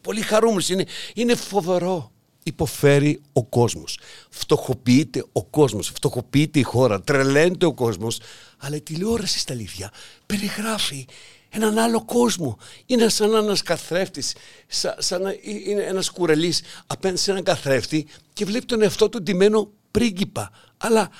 πολύ 0.00 0.20
χαρούμενος. 0.20 0.68
Είναι, 0.68 0.84
είναι 1.14 1.34
φοβερό. 1.34 2.12
Υποφέρει 2.44 3.20
ο 3.32 3.44
κόσμος. 3.44 3.98
Φτωχοποιείται 4.30 5.24
ο 5.32 5.44
κόσμος. 5.44 5.88
Φτωχοποιείται 5.94 6.58
η 6.58 6.62
χώρα. 6.62 7.00
Τρελαίνεται 7.00 7.66
ο 7.66 7.72
κόσμος. 7.72 8.20
Αλλά 8.58 8.76
η 8.76 8.80
τηλεόραση 8.80 9.38
στα 9.38 9.52
αλήθεια 9.52 9.92
περιγράφει 10.26 11.06
έναν 11.48 11.78
άλλο 11.78 12.04
κόσμο. 12.04 12.58
Είναι 12.86 13.08
σαν 13.08 13.34
ένας 13.34 13.62
καθρέφτης, 13.62 14.34
σαν, 14.66 14.94
σαν 14.98 15.22
να 15.22 15.34
είναι 15.42 15.82
ένας 15.82 16.10
κουρελής 16.10 16.62
απέναντι 16.86 17.20
σε 17.20 17.30
έναν 17.30 17.42
καθρέφτη 17.42 18.06
και 18.32 18.44
βλέπει 18.44 18.64
τον 18.64 18.82
εαυτό 18.82 19.08
του 19.08 19.22
ντυμένο 19.22 19.70
πρίγκιπα. 19.90 20.50
Αλλά, 20.76 21.10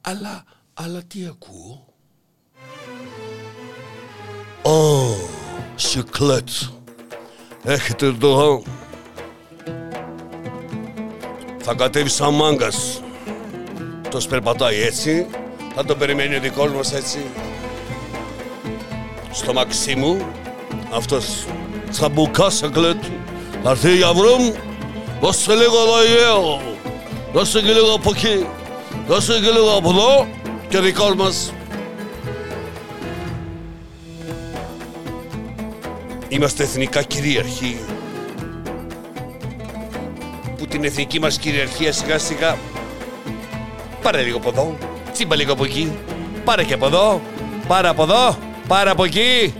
αλλά, 0.00 0.44
αλλά 0.74 1.02
τι 1.02 1.26
ακούω; 1.26 1.86
Ω, 4.62 5.14
σικλέτ. 5.74 6.48
Έχετε 7.64 8.06
εδώ. 8.06 8.62
Θα 11.58 11.74
κατέβεις 11.74 12.12
σαν 12.12 12.34
μάγκας. 12.34 13.02
Το 14.10 14.20
περπατάει 14.28 14.80
έτσι. 14.80 15.26
Θα 15.74 15.84
το 15.84 15.96
περιμένει 15.96 16.36
ο 16.36 16.40
δικός 16.40 16.72
μας 16.72 16.92
έτσι 16.92 17.18
στο 19.32 19.52
Μαξίμου 19.52 20.26
αυτός 20.94 21.46
τσαμπουκά 21.90 22.50
σε 22.50 22.68
κλέτ 22.68 23.02
θα 23.62 23.70
έρθει 23.70 23.96
για 23.96 24.12
βρούμ 24.12 24.52
δώσε 25.20 25.54
λίγο 25.54 25.76
εδώ 25.82 26.04
ιαίο 26.04 26.60
δώσε 27.32 27.60
και 27.60 27.72
λίγο 27.72 27.94
από 27.94 28.10
εκεί 28.14 28.46
δώσε 29.08 29.32
και 29.32 29.50
λίγο 29.50 29.76
από 29.76 29.90
εδώ 29.90 30.26
και 30.72 30.80
δικός 30.80 31.14
μας 31.14 31.52
Είμαστε 36.28 36.62
εθνικά 36.62 37.02
κυρίαρχοι 37.02 37.78
που 40.56 40.66
την 40.66 40.84
εθνική 40.84 41.20
μας 41.20 41.38
κυριαρχία 41.38 41.92
σιγά 41.92 42.18
σιγά 42.18 42.58
πάρε 44.02 44.22
λίγο 44.22 44.36
από 44.36 44.48
εδώ, 44.48 44.78
τσίμπα 45.12 45.36
λίγο 45.36 45.52
από 45.52 45.64
εκεί, 45.64 45.98
πάρε 46.44 46.64
και 46.64 46.74
από 46.74 46.86
εδώ, 46.86 47.20
πάρε 47.66 47.88
από 47.88 48.02
εδώ, 48.02 48.38
πάρε 48.68 48.90
από 48.90 49.04
εκεί. 49.04 49.54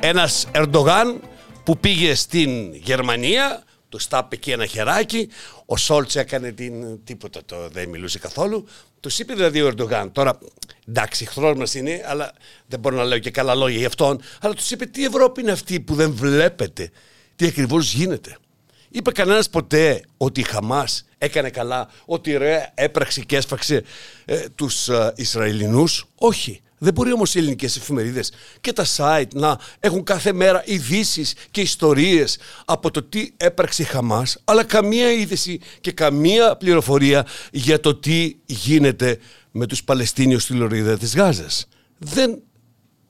Ένας 0.00 0.46
Ερντογάν 0.52 1.20
που 1.64 1.78
πήγε 1.78 2.14
στην 2.14 2.74
Γερμανία, 2.74 3.62
του 3.88 3.98
στάπε 3.98 4.34
εκεί 4.34 4.50
ένα 4.50 4.66
χεράκι, 4.66 5.28
ο 5.70 5.76
Σόλτς 5.76 6.16
έκανε 6.16 6.52
την 6.52 7.04
τίποτα, 7.04 7.44
το, 7.44 7.68
δεν 7.68 7.88
μιλούσε 7.88 8.18
καθόλου. 8.18 8.66
Τους 9.00 9.18
είπε 9.18 9.34
δηλαδή 9.34 9.62
ο 9.62 9.66
Ερντογάν, 9.66 10.12
τώρα 10.12 10.38
εντάξει, 10.88 11.24
εχθρό 11.24 11.56
μας 11.56 11.74
είναι, 11.74 12.02
αλλά 12.06 12.32
δεν 12.66 12.80
μπορώ 12.80 12.96
να 12.96 13.04
λέω 13.04 13.18
και 13.18 13.30
καλά 13.30 13.54
λόγια 13.54 13.78
για 13.78 13.86
αυτόν, 13.86 14.20
αλλά 14.40 14.54
τους 14.54 14.70
είπε 14.70 14.86
τι 14.86 15.04
Ευρώπη 15.04 15.40
είναι 15.40 15.50
αυτή 15.50 15.80
που 15.80 15.94
δεν 15.94 16.12
βλέπετε, 16.12 16.90
τι 17.36 17.46
ακριβώς 17.46 17.92
γίνεται; 17.92 18.36
Είπε 18.88 19.12
κανένας 19.12 19.50
ποτέ 19.50 20.04
ότι 20.16 20.40
η 20.40 20.42
Χαμάς 20.42 21.06
έκανε 21.18 21.50
καλά, 21.50 21.88
ότι 22.04 22.36
ρε 22.36 22.72
έπραξε 22.74 23.20
και 23.20 23.36
έσφαξε 23.36 23.82
ε, 24.24 24.48
τους 24.48 24.88
ε, 24.88 25.12
Ισραηλινούς; 25.16 26.06
Όχι. 26.14 26.60
Δεν 26.78 26.92
μπορεί 26.92 27.12
όμως 27.12 27.34
οι 27.34 27.38
ελληνικές 27.38 27.76
εφημερίδες 27.76 28.32
και 28.60 28.72
τα 28.72 28.84
site 28.96 29.34
να 29.34 29.58
έχουν 29.80 30.04
κάθε 30.04 30.32
μέρα 30.32 30.62
ειδήσει 30.66 31.26
και 31.50 31.60
ιστορίες 31.60 32.38
από 32.64 32.90
το 32.90 33.02
τι 33.02 33.30
έπραξε 33.36 33.82
η 33.82 33.84
Χαμάς, 33.84 34.38
αλλά 34.44 34.64
καμία 34.64 35.12
είδηση 35.12 35.60
και 35.80 35.92
καμία 35.92 36.56
πληροφορία 36.56 37.26
για 37.52 37.80
το 37.80 37.94
τι 37.94 38.36
γίνεται 38.46 39.18
με 39.50 39.66
τους 39.66 39.84
Παλαιστίνιους 39.84 40.42
στη 40.42 40.52
Λωρίδα 40.52 40.98
της 40.98 41.14
Γάζας. 41.14 41.68
Δεν 41.98 42.42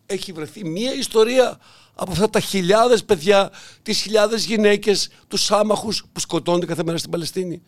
έχει 0.06 0.32
βρεθεί 0.32 0.64
μία 0.64 0.94
ιστορία 0.94 1.58
από 1.94 2.12
αυτά 2.12 2.30
τα 2.30 2.40
χιλιάδες 2.40 3.04
παιδιά, 3.04 3.50
τις 3.82 4.00
χιλιάδες 4.00 4.44
γυναίκες, 4.44 5.08
τους 5.28 5.50
άμαχους 5.50 6.04
που 6.12 6.20
σκοτώνται 6.20 6.66
κάθε 6.66 6.82
μέρα 6.84 6.98
στην 6.98 7.10
Παλαιστίνη. 7.10 7.62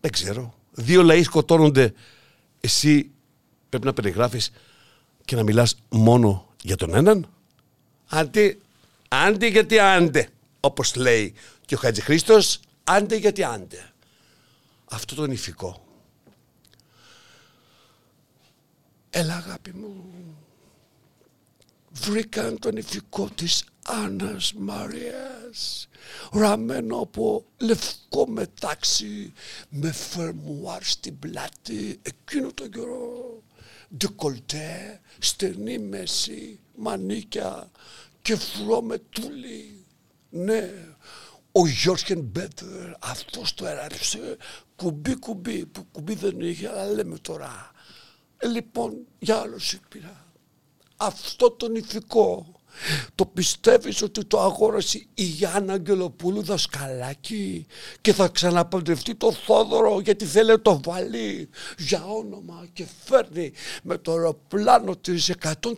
Δεν 0.00 0.10
ξέρω. 0.10 0.54
Δύο 0.70 1.02
λαοί 1.02 1.22
σκοτώνονται. 1.22 1.92
Εσύ 2.60 3.10
πρέπει 3.68 3.86
να 3.86 3.92
περιγράφεις 3.92 4.50
και 5.28 5.36
να 5.36 5.42
μιλάς 5.42 5.74
μόνο 5.88 6.46
για 6.62 6.76
τον 6.76 6.94
έναν; 6.94 7.28
Αντί, 8.08 8.60
άντε 9.08 9.46
γιατί 9.46 9.78
άντε, 9.78 10.28
όπως 10.60 10.94
λέει 10.94 11.34
και 11.66 11.74
ο 11.74 11.78
Χατζηχρήστος, 11.78 12.60
άντε 12.84 13.16
γιατί 13.16 13.44
άντε. 13.44 13.92
Αυτό 14.84 15.14
το 15.14 15.26
νηφικό. 15.26 15.84
Έλα 19.10 19.34
αγάπη 19.34 19.72
μου, 19.72 20.04
βρήκαν 21.90 22.58
το 22.58 22.70
νηφικό 22.70 23.28
της 23.34 23.64
Άννας 23.84 24.52
Μαρίας 24.52 25.88
ραμμένο 26.32 26.98
από 26.98 27.44
λευκό 27.58 28.28
μετάξι 28.28 29.32
με 29.68 29.92
φερμουάρ 29.92 30.82
στην 30.82 31.18
πλάτη 31.18 32.00
εκείνο 32.02 32.52
το 32.52 32.68
καιρό 32.68 33.42
ντεκολτέ, 33.96 35.00
στενή 35.18 35.78
μέση, 35.78 36.60
μανίκια 36.76 37.70
και 38.22 38.36
φρό 38.36 38.82
με 38.82 38.98
τούλι. 38.98 39.84
Ναι, 40.30 40.70
ο 41.52 41.66
Γιώργεν 41.66 42.20
Μπέτερ 42.20 42.92
αυτός 42.98 43.54
το 43.54 43.66
έραψε 43.66 44.36
κουμπί 44.76 45.16
κουμπί 45.16 45.66
που 45.66 45.86
κουμπί 45.92 46.14
δεν 46.14 46.40
είχε 46.40 46.68
αλλά 46.68 46.86
λέμε 46.86 47.18
τώρα. 47.18 47.70
Ε, 48.36 48.46
λοιπόν 48.46 49.06
για 49.18 49.36
άλλο 49.36 49.58
πήρα. 49.88 50.26
Αυτό 50.96 51.50
το 51.50 51.66
ηθικό 51.74 52.57
το 53.14 53.26
πιστεύεις 53.26 54.02
ότι 54.02 54.24
το 54.24 54.40
αγόρασε 54.40 55.06
η 55.14 55.22
Γιάννα 55.22 55.72
Αγγελοπούλου 55.72 56.42
δασκαλάκι 56.42 57.66
και 58.00 58.12
θα 58.12 58.28
ξαναπαντρευτεί 58.28 59.14
το 59.14 59.32
Θόδωρο 59.32 60.00
γιατί 60.00 60.24
θέλει 60.24 60.48
να 60.48 60.60
το 60.60 60.80
βάλει 60.84 61.48
για 61.78 62.04
όνομα 62.06 62.66
και 62.72 62.84
φέρνει 63.04 63.52
με 63.82 63.98
το 63.98 64.12
αεροπλάνο 64.12 64.96
της 64.96 65.32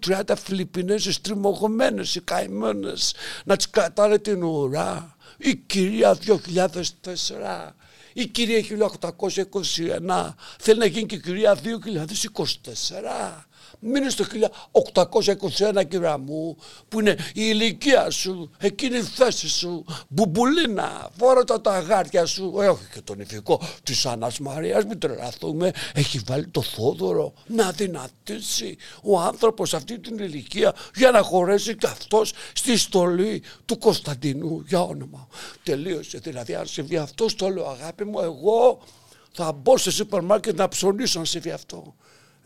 130 0.06 0.22
Φιλιππινέζες 0.42 1.20
τριμωγμένες 1.20 2.14
οι 2.14 2.20
καημένες 2.20 3.14
να 3.44 3.56
τις 3.56 3.70
κρατάνε 3.70 4.18
την 4.18 4.42
ουρά. 4.42 5.16
Η 5.36 5.56
κυρία 5.56 6.18
2004 6.26 7.72
η 8.12 8.26
κυρία 8.26 8.64
1821 10.08 10.34
θέλει 10.58 10.78
να 10.78 10.86
γίνει 10.86 11.06
και 11.06 11.14
η 11.14 11.20
κυρία 11.20 11.56
2024 11.56 13.49
Μείνε 13.78 14.08
στο 14.08 14.24
1821 15.58 15.88
κύρα 15.88 16.18
μου 16.18 16.56
που 16.88 17.00
είναι 17.00 17.10
η 17.10 17.32
ηλικία 17.34 18.10
σου, 18.10 18.50
εκείνη 18.58 18.96
η 18.96 19.02
θέση 19.02 19.48
σου, 19.48 19.84
μπουμπουλίνα, 20.08 21.10
φόρα 21.18 21.44
τα 21.44 21.72
αγάρια 21.72 22.26
σου, 22.26 22.54
ε, 22.60 22.68
όχι 22.68 22.84
και 22.92 23.00
τον 23.00 23.20
ηθικό 23.20 23.60
της 23.82 24.06
Άννας 24.06 24.38
Μαρίας, 24.38 24.84
μην 24.84 24.98
τρελαθούμε, 24.98 25.70
έχει 25.94 26.20
βάλει 26.26 26.46
το 26.46 26.62
Θόδωρο 26.62 27.32
να 27.46 27.70
δυνατήσει 27.70 28.76
ο 29.02 29.20
άνθρωπος 29.20 29.74
αυτή 29.74 29.98
την 29.98 30.18
ηλικία 30.18 30.74
για 30.94 31.10
να 31.10 31.22
χωρέσει 31.22 31.76
και 31.76 31.86
αυτός 31.86 32.32
στη 32.52 32.76
στολή 32.76 33.42
του 33.64 33.78
Κωνσταντινού 33.78 34.64
για 34.66 34.82
όνομα. 34.82 35.28
Τελείωσε 35.62 36.18
δηλαδή 36.18 36.54
αν 36.54 36.66
συμβεί 36.66 36.96
αυτό, 36.96 37.34
το 37.36 37.48
λέω 37.48 37.68
αγάπη 37.68 38.04
μου, 38.04 38.20
εγώ 38.20 38.80
θα 39.32 39.52
μπω 39.52 39.76
σε 39.76 39.90
σούπερ 39.90 40.22
μάρκετ 40.22 40.56
να 40.56 40.68
ψωνίσω 40.68 41.18
αν 41.18 41.26
συμβεί 41.26 41.50
αυτό. 41.50 41.94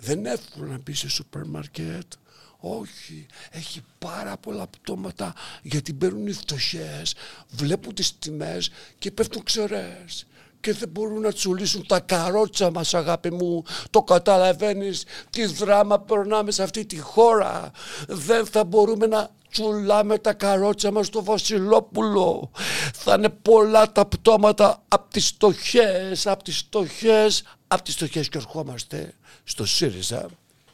Δεν 0.05 0.19
είναι 0.19 0.31
εύκολο 0.31 0.67
να 0.67 0.79
μπει 0.79 0.95
σε 0.95 1.09
σούπερ 1.09 1.45
μάρκετ. 1.45 2.13
Όχι, 2.59 3.27
έχει 3.51 3.81
πάρα 3.99 4.37
πολλά 4.37 4.67
πτώματα 4.67 5.35
γιατί 5.63 5.93
μπαίνουν 5.93 6.27
οι 6.27 6.33
φτωχές, 6.33 7.15
βλέπουν 7.49 7.95
τις 7.95 8.19
τιμές 8.19 8.71
και 8.99 9.11
πέφτουν 9.11 9.43
ξερές 9.43 10.27
και 10.61 10.73
δεν 10.73 10.89
μπορούν 10.89 11.21
να 11.21 11.33
τσουλήσουν 11.33 11.87
τα 11.87 12.01
καρότσα 12.01 12.71
μας 12.71 12.95
αγάπη 12.95 13.33
μου. 13.33 13.65
Το 13.91 14.03
καταλαβαίνεις 14.03 15.05
τι 15.31 15.45
δράμα 15.45 16.01
περνάμε 16.01 16.51
σε 16.51 16.63
αυτή 16.63 16.87
τη 16.87 16.99
χώρα. 16.99 17.71
Δεν 18.09 18.47
θα 18.47 18.65
μπορούμε 18.65 19.07
να 19.07 19.31
τσουλάμε 19.51 20.19
τα 20.19 20.33
καρότσα 20.33 20.91
μας 20.91 21.07
στο 21.07 21.25
Βασιλόπουλο. 21.25 22.51
Θα 22.95 23.15
είναι 23.15 23.29
πολλά 23.29 23.93
τα 23.93 24.07
πτώματα 24.07 24.83
από 24.89 25.11
τις 25.11 25.27
στοχές, 25.27 26.27
από 26.27 26.43
τις 26.43 26.59
στοχές, 26.59 27.43
από 27.67 27.83
τις 27.83 27.95
στοχές 27.95 28.29
και 28.29 28.39
ερχόμαστε 28.39 29.15
στο 29.45 29.65
ΣΥΡΙΖΑ, 29.65 30.31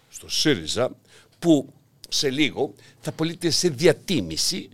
στο 0.09 0.29
ΣΥΡΙΖΑ 0.29 0.97
που 1.39 1.73
σε 2.09 2.31
λίγο 2.31 2.75
θα 3.00 3.12
πωλείται 3.12 3.50
σε 3.50 3.69
διατίμηση 3.69 4.69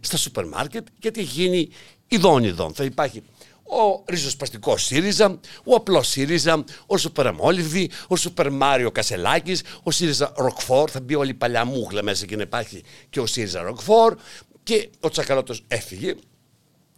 στα 0.00 0.16
σούπερ 0.16 0.46
μάρκετ 0.46 0.86
γιατί 1.00 1.22
γίνει 1.22 1.68
ειδών 2.08 2.44
ειδών. 2.44 2.74
Θα 2.74 2.84
υπάρχει 2.84 3.22
ο 3.68 4.04
ριζοσπαστικός 4.06 4.84
ΣΥΡΙΖΑ, 4.84 5.40
ο 5.64 5.74
απλός 5.74 6.08
ΣΥΡΙΖΑ, 6.08 6.64
ο 6.86 6.96
Σουπερμόλιβη, 6.96 7.90
ο 8.08 8.16
Σούπερ 8.16 8.50
Μάριο 8.50 8.90
Κασελάκης, 8.90 9.62
ο 9.82 9.90
ΣΥΡΙΖΑ 9.90 10.32
Ροκφόρ. 10.36 10.90
Θα 10.92 11.00
μπει 11.00 11.14
όλη 11.14 11.30
η 11.30 11.34
παλιά 11.34 11.64
μούγλα 11.64 12.02
μέσα 12.02 12.26
και 12.26 12.36
να 12.36 12.42
υπάρχει 12.42 12.82
και 13.10 13.20
ο 13.20 13.26
ΣΥΡΙΖΑ 13.26 13.62
Ροκφόρ. 13.62 14.16
Και 14.62 14.90
ο 15.00 15.08
Τσακαλώτος 15.08 15.64
έφυγε 15.68 16.14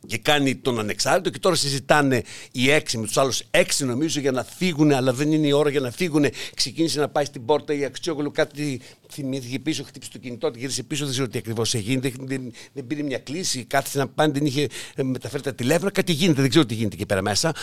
και 0.06 0.18
κάνει 0.18 0.56
τον 0.56 0.78
ανεξάρτητο 0.78 1.30
και 1.30 1.38
τώρα 1.38 1.54
συζητάνε 1.54 2.22
οι 2.52 2.70
έξι 2.70 2.98
με 2.98 3.06
τους 3.06 3.16
άλλους 3.16 3.42
έξι 3.50 3.84
νομίζω 3.84 4.20
για 4.20 4.30
να 4.30 4.44
φύγουν, 4.44 4.92
αλλά 4.92 5.12
δεν 5.12 5.32
είναι 5.32 5.46
η 5.46 5.52
ώρα 5.52 5.70
για 5.70 5.80
να 5.80 5.90
φύγουν. 5.90 6.24
Ξεκίνησε 6.54 7.00
να 7.00 7.08
πάει 7.08 7.24
στην 7.24 7.44
πόρτα 7.44 7.74
η 7.74 7.84
Αξιόγλου, 7.84 8.30
κάτι 8.30 8.80
θυμήθηκε 9.10 9.58
πίσω, 9.58 9.84
χτύπησε 9.84 10.10
το 10.12 10.18
κινητό, 10.18 10.50
γύρισε 10.54 10.82
πίσω, 10.82 11.04
δεν 11.04 11.12
ξέρω 11.12 11.28
τι 11.28 11.38
ακριβώς 11.38 11.74
έγινε. 11.74 12.00
Δεν, 12.00 12.52
δεν, 12.72 12.86
πήρε 12.86 13.02
μια 13.02 13.18
κλίση, 13.18 13.64
κάθισε 13.64 13.98
να 13.98 14.08
πάνε, 14.08 14.32
δεν 14.32 14.46
είχε 14.46 14.68
ε, 14.94 15.02
μεταφέρει 15.02 15.42
τα 15.42 15.54
τηλέφωνα. 15.54 15.90
Κάτι 15.90 16.12
γίνεται, 16.12 16.40
δεν 16.40 16.50
ξέρω 16.50 16.66
τι 16.66 16.74
γίνεται 16.74 16.94
εκεί 16.94 17.06
πέρα 17.06 17.22
μέσα. 17.22 17.54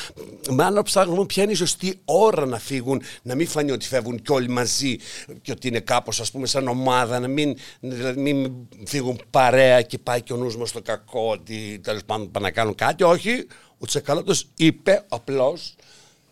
Μάλλον 0.50 0.84
ψάχνουμε 0.84 1.26
ποια 1.26 1.44
είναι 1.44 1.52
η 1.52 1.56
σωστή 1.56 2.00
ώρα 2.06 2.46
να 2.46 2.60
φύγουν, 2.60 3.02
να 3.22 3.36
μην 3.36 3.48
φανεί 3.48 3.72
ότι 3.72 3.86
φεύγουν 3.86 4.22
κι 4.22 4.32
όλοι 4.32 4.50
μαζί 4.50 4.96
και 5.42 5.52
ότι 5.52 5.68
είναι 5.68 5.80
κάπως 5.80 6.20
ας 6.20 6.32
πούμε 6.32 6.48
σαν 6.48 6.68
ομάδα, 6.68 7.20
να 7.20 7.28
μην, 7.28 7.56
δηλαδή, 7.80 8.22
μην 8.22 8.52
φύγουν 8.86 9.22
παρέα 9.30 9.82
και 9.82 9.98
πάει 9.98 10.22
και 10.22 10.34
ο 10.34 10.36
νους 10.36 10.58
μας 10.58 10.70
στο 10.70 10.82
κακό, 10.82 11.30
ότι 11.30 11.80
τέλος 11.84 12.04
πάντων 12.06 12.27
πάνε 12.28 12.46
να 12.46 12.52
κάνουν 12.52 12.76
κάτι. 12.76 13.04
Όχι, 13.04 13.48
ο 13.78 13.86
Τσεκαλώτος 13.86 14.48
είπε 14.56 15.06
απλώς 15.08 15.76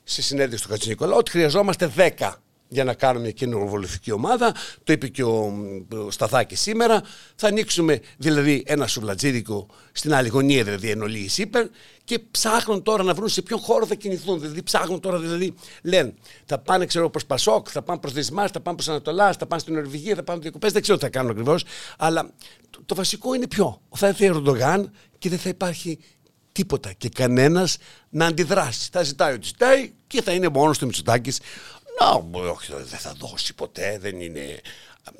στη 0.04 0.22
συνέντευξη 0.22 0.64
του 0.64 0.70
Κατσινικολά 0.70 1.16
ότι 1.16 1.32
χρειαζόμαστε 1.32 1.92
10 2.20 2.32
για 2.68 2.84
να 2.84 2.94
κάνουμε 2.94 3.22
μια 3.22 3.32
κοινοβουλευτική 3.32 4.12
ομάδα. 4.12 4.54
Το 4.84 4.94
είπε 4.94 5.08
και 5.08 5.24
ο, 5.24 5.54
ο 6.06 6.12
Σταθάκης 6.12 6.62
σήμερα. 6.62 7.02
Θα 7.36 7.48
ανοίξουμε 7.48 8.00
δηλαδή 8.18 8.64
ένα 8.66 8.88
σουβλατζίδικο 8.88 9.68
στην 9.92 10.14
άλλη 10.14 10.28
γωνία, 10.28 10.64
δηλαδή 10.64 10.90
ενολή 10.90 11.30
ύπερ, 11.38 11.68
και 12.04 12.20
ψάχνουν 12.32 12.84
τώρα 12.84 13.04
να 13.04 13.14
βρουν 13.14 13.30
σε 13.30 13.42
ποιον 13.42 13.60
χώρο 13.60 13.86
θα 13.86 13.96
κινηθούν. 13.96 14.40
Δηλαδή 14.40 14.64
ψάχνουν 14.64 15.00
τώρα, 15.00 15.20
δηλαδή 15.20 15.54
λένε 15.84 16.14
θα 16.46 16.60
πάνε 16.60 16.86
ξέρω 16.86 17.10
προς 17.10 17.26
Πασόκ, 17.26 17.68
θα 17.72 17.82
πάνε 17.82 18.00
προς 18.00 18.14
Δυσμά, 18.14 18.48
θα 18.48 18.62
πάνε 18.62 18.76
προς 18.76 18.90
Ανατολάς, 18.90 19.36
θα 19.38 19.46
πάνε 19.46 19.62
στην 19.62 19.74
Νορβηγία, 19.74 20.16
θα 20.16 20.24
πάνε 20.24 20.40
διακοπές. 20.40 20.72
Δεν 20.72 20.82
ξέρω 20.82 20.98
τι 20.98 21.04
θα 21.04 21.10
κάνουν 21.10 21.32
ακριβώς. 21.32 21.64
Αλλά 21.98 22.30
το, 22.70 22.80
το, 22.86 22.96
βασικό 22.96 23.34
είναι 23.34 23.48
ποιο. 23.48 23.82
Θα 23.96 24.08
έρθει 24.08 24.30
ο 24.30 24.36
Ερντογάν 24.36 24.92
και 25.26 25.32
δεν 25.32 25.40
θα 25.40 25.50
υπάρχει 25.50 26.00
τίποτα 26.52 26.94
και 26.94 27.10
κανένας 27.10 27.78
να 28.10 28.26
αντιδράσει. 28.26 28.90
Θα 28.92 29.04
ζητάει 29.04 29.34
ότι 29.34 29.46
ζητάει 29.46 29.92
και 30.08 30.22
θα 30.22 30.32
είναι 30.32 30.48
μόνος 30.50 30.78
του 30.78 30.86
Μητσοτάκης 30.86 31.40
να, 32.00 32.40
όχι, 32.50 32.72
δεν 32.72 33.00
θα 33.00 33.14
δώσει 33.18 33.54
ποτέ, 33.54 33.98
δεν 34.02 34.20
είναι... 34.20 34.60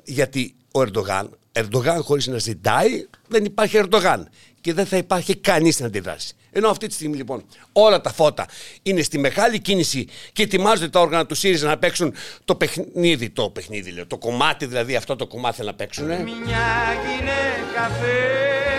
Γιατί 0.04 0.54
ο 0.72 0.80
Ερντογάν, 0.80 1.38
Ερντογάν 1.52 2.02
χωρίς 2.02 2.26
να 2.26 2.38
ζητάει, 2.38 3.06
δεν 3.28 3.44
υπάρχει 3.44 3.76
Ερντογάν. 3.76 4.28
Και 4.60 4.72
δεν 4.72 4.86
θα 4.86 4.96
υπάρχει 4.96 5.36
κανείς 5.36 5.80
να 5.80 5.86
αντιδράσει. 5.86 6.34
Ενώ 6.50 6.68
αυτή 6.68 6.86
τη 6.86 6.94
στιγμή 6.94 7.16
λοιπόν 7.16 7.44
όλα 7.72 8.00
τα 8.00 8.12
φώτα 8.12 8.46
είναι 8.82 9.02
στη 9.02 9.18
μεγάλη 9.18 9.60
κίνηση 9.60 10.08
και 10.32 10.42
ετοιμάζονται 10.42 10.88
τα 10.88 11.00
όργανα 11.00 11.26
του 11.26 11.34
ΣΥΡΙΖΑ 11.34 11.66
να 11.66 11.78
παίξουν 11.78 12.14
το 12.44 12.54
παιχνίδι, 12.54 13.30
το 13.30 13.50
παιχνίδι 13.50 13.90
λέω, 13.90 14.06
το 14.06 14.18
κομμάτι 14.18 14.66
δηλαδή 14.66 14.96
αυτό 14.96 15.16
το 15.16 15.26
κομμάτι 15.26 15.64
να 15.64 15.74
παίξουν. 15.74 16.06
Μια 16.06 16.22
γυναίκα 17.06 17.88
φεύγει. 18.00 18.75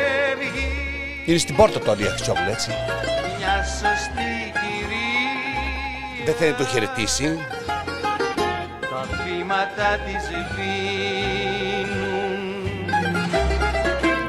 Είναι 1.28 1.38
στην 1.38 1.56
πόρτα 1.56 1.80
το 1.80 1.92
Αντιαξιόγλου 1.92 2.50
έτσι. 2.50 2.70
Μια 3.38 3.64
σωστή 3.64 4.52
κυρία. 4.60 6.26
Δεν 6.26 6.36
θέλει 6.36 6.52
να 6.52 6.58
το 6.58 6.66
χαιρετήσει 6.66 7.40
κύματα 9.24 9.98
της 10.06 10.24
σβήνουν 10.24 10.52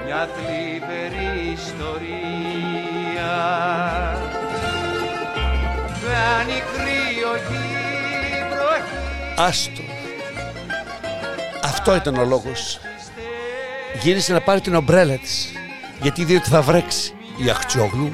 μια 0.04 0.28
θλιβερή 0.34 1.32
ιστορία 1.52 3.36
Κάνει 6.04 6.58
κρύο 6.72 7.32
η 7.36 8.44
βροχή 8.50 8.98
Άστο 9.36 9.82
αυτό 11.62 11.94
ήταν 11.94 12.16
ο 12.16 12.24
λόγος. 12.24 12.80
Γύρισε 14.02 14.32
να 14.32 14.40
πάρει 14.40 14.60
την 14.60 14.74
ομπρέλα 14.74 15.16
της, 15.16 15.52
γιατί 16.02 16.20
είδε 16.20 16.34
ότι 16.34 16.48
θα 16.48 16.62
βρέξει 16.62 17.12
η 17.36 17.50
Αχτσιόγλου 17.50 18.10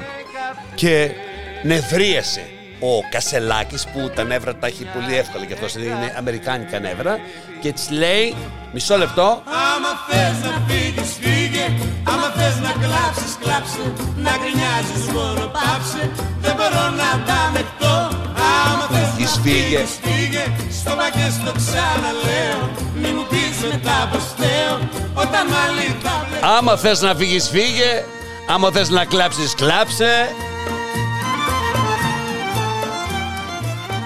και 0.75 1.11
νευρίασε 1.63 2.45
ο 2.79 3.09
Κασελάκης 3.11 3.87
που 3.93 4.11
τα 4.15 4.23
νεύρα 4.23 4.55
τα 4.55 4.67
έχει 4.67 4.83
πολύ 4.93 5.17
εύκολα 5.17 5.45
και 5.45 5.53
αυτός 5.53 5.73
είναι 5.75 6.13
αμερικάνικα 6.17 6.79
νεύρα 6.79 7.19
και 7.61 7.71
της 7.71 7.89
λέει 7.89 8.35
μισό 8.73 8.97
λεπτό. 8.97 9.27
Άμα 9.73 9.91
θες 10.07 10.37
να 10.49 10.55
φύγεις 10.67 11.11
φύγε. 11.21 11.65
Άμα 12.11 12.27
θες 12.37 12.55
να 12.67 12.71
κλάψεις 12.81 13.33
κλάψε. 13.41 13.83
Να 14.25 14.31
γκρινιάζεις 14.39 15.03
μόνο 15.15 15.43
πάψε. 15.57 16.03
Δεν 16.43 16.53
μπορώ 16.57 16.83
να 17.01 17.09
τα 17.29 17.39
δεχτώ 17.55 17.95
Άμα 18.67 18.85
θες 18.93 19.09
Φύγεις, 19.15 19.35
να 19.35 19.41
φύγε. 19.45 19.77
φύγεις 19.77 19.93
φύγε. 20.05 20.43
Στο 20.79 20.91
πακέ 20.99 21.27
στο 21.39 21.51
ξαναλέω. 21.61 22.61
Μη 23.01 23.09
μου 23.15 23.25
πεις 23.31 23.55
μετά 23.71 23.97
πως 24.11 24.25
θέω. 24.39 24.75
Όταν 25.23 25.45
άλλοι 25.63 25.87
θα 26.03 26.13
βλέπουν 26.13 26.14
άμα 26.41 26.77
θες 26.77 27.01
να 27.01 27.15
φύγεις 27.15 27.49
φύγε. 27.49 28.03
Άμα 28.47 28.71
θες 28.71 28.89
να 28.89 29.05
κλάψεις 29.05 29.53
κλάψε. 29.53 30.35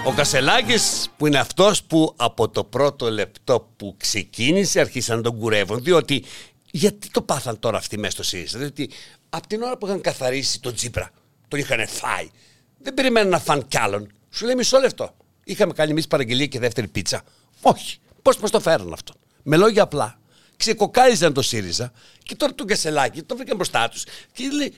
Ο 0.05 0.13
Κασελάκης 0.13 1.09
που 1.17 1.27
είναι 1.27 1.37
αυτός 1.39 1.83
που 1.83 2.13
από 2.17 2.49
το 2.49 2.63
πρώτο 2.63 3.11
λεπτό 3.11 3.69
που 3.77 3.95
ξεκίνησε 3.97 4.79
αρχίσαν 4.79 5.17
να 5.17 5.23
τον 5.23 5.37
κουρεύουν 5.39 5.83
διότι 5.83 6.23
γιατί 6.71 7.09
το 7.09 7.21
πάθαν 7.21 7.59
τώρα 7.59 7.77
αυτοί 7.77 7.97
μέσα 7.97 8.11
στο 8.11 8.23
ΣΥΡΙΖΑ 8.23 8.57
διότι 8.57 8.89
από 9.29 9.47
την 9.47 9.61
ώρα 9.61 9.77
που 9.77 9.85
είχαν 9.85 10.01
καθαρίσει 10.01 10.59
τον 10.59 10.73
Τσίπρα 10.73 11.09
τον 11.47 11.59
είχαν 11.59 11.87
φάει. 11.87 12.29
Δεν 12.77 12.93
περιμένουν 12.93 13.29
να 13.29 13.39
φαν 13.39 13.67
κι 13.67 13.77
άλλον. 13.77 14.11
Σου 14.29 14.45
λέει 14.45 14.55
μισό 14.55 14.79
λεπτό. 14.79 15.15
Είχαμε 15.43 15.73
κάνει 15.73 15.91
εμείς 15.91 16.07
παραγγελία 16.07 16.45
και 16.45 16.59
δεύτερη 16.59 16.87
πίτσα. 16.87 17.21
Όχι. 17.61 17.97
Πώς 18.21 18.37
μας 18.37 18.51
το 18.51 18.59
φέραν 18.59 18.93
αυτό 18.93 19.13
με 19.43 19.57
λόγια 19.57 19.83
απλά 19.83 20.18
ξεκοκάλιζαν 20.59 21.33
το 21.33 21.41
ΣΥΡΙΖΑ 21.41 21.91
και 22.23 22.35
τώρα 22.35 22.53
τον 22.55 22.67
Κασελάκη 22.67 23.21
το 23.21 23.35
βρήκαν 23.35 23.55
μπροστά 23.55 23.89
τους. 23.89 24.03
Και 24.31 24.49
λέει, 24.53 24.73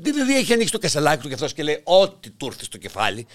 δηλαδή 0.00 0.36
έχει 0.36 0.52
ανοίξει 0.52 0.72
το 0.72 0.78
Κασελάκη 0.78 1.22
του 1.22 1.28
και 1.28 1.34
αυτός 1.34 1.52
και 1.52 1.62
λέει 1.62 1.80
ό,τι 1.84 2.30
του 2.30 2.46
έρθει 2.46 2.64
στο 2.64 2.78
κεφάλι. 2.78 3.26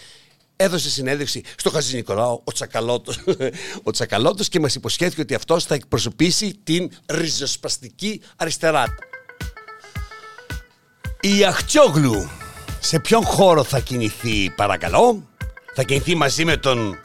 Έδωσε 0.55 0.89
συνέντευξη 0.89 1.43
στο 1.57 1.69
Χαζη 1.69 1.95
Νικολάου 1.95 2.41
ο 2.43 2.51
Τσακαλώτος, 2.51 3.19
ο 3.87 3.91
Τσακαλώτος 3.91 4.49
και 4.49 4.59
μας 4.59 4.75
υποσχέθηκε 4.75 5.21
ότι 5.21 5.33
αυτός 5.33 5.65
θα 5.65 5.75
εκπροσωπήσει 5.75 6.59
την 6.63 6.91
ριζοσπαστική 7.05 8.21
αριστερά. 8.35 8.85
Η 11.21 11.45
Αχτσόγλου 11.45 12.29
σε 12.79 12.99
ποιον 12.99 13.25
χώρο 13.25 13.63
θα 13.63 13.79
κινηθεί 13.79 14.49
παρακαλώ; 14.55 15.29
Θα 15.75 15.83
κινηθεί 15.83 16.15
μαζί 16.15 16.45
με 16.45 16.57
τον 16.57 17.01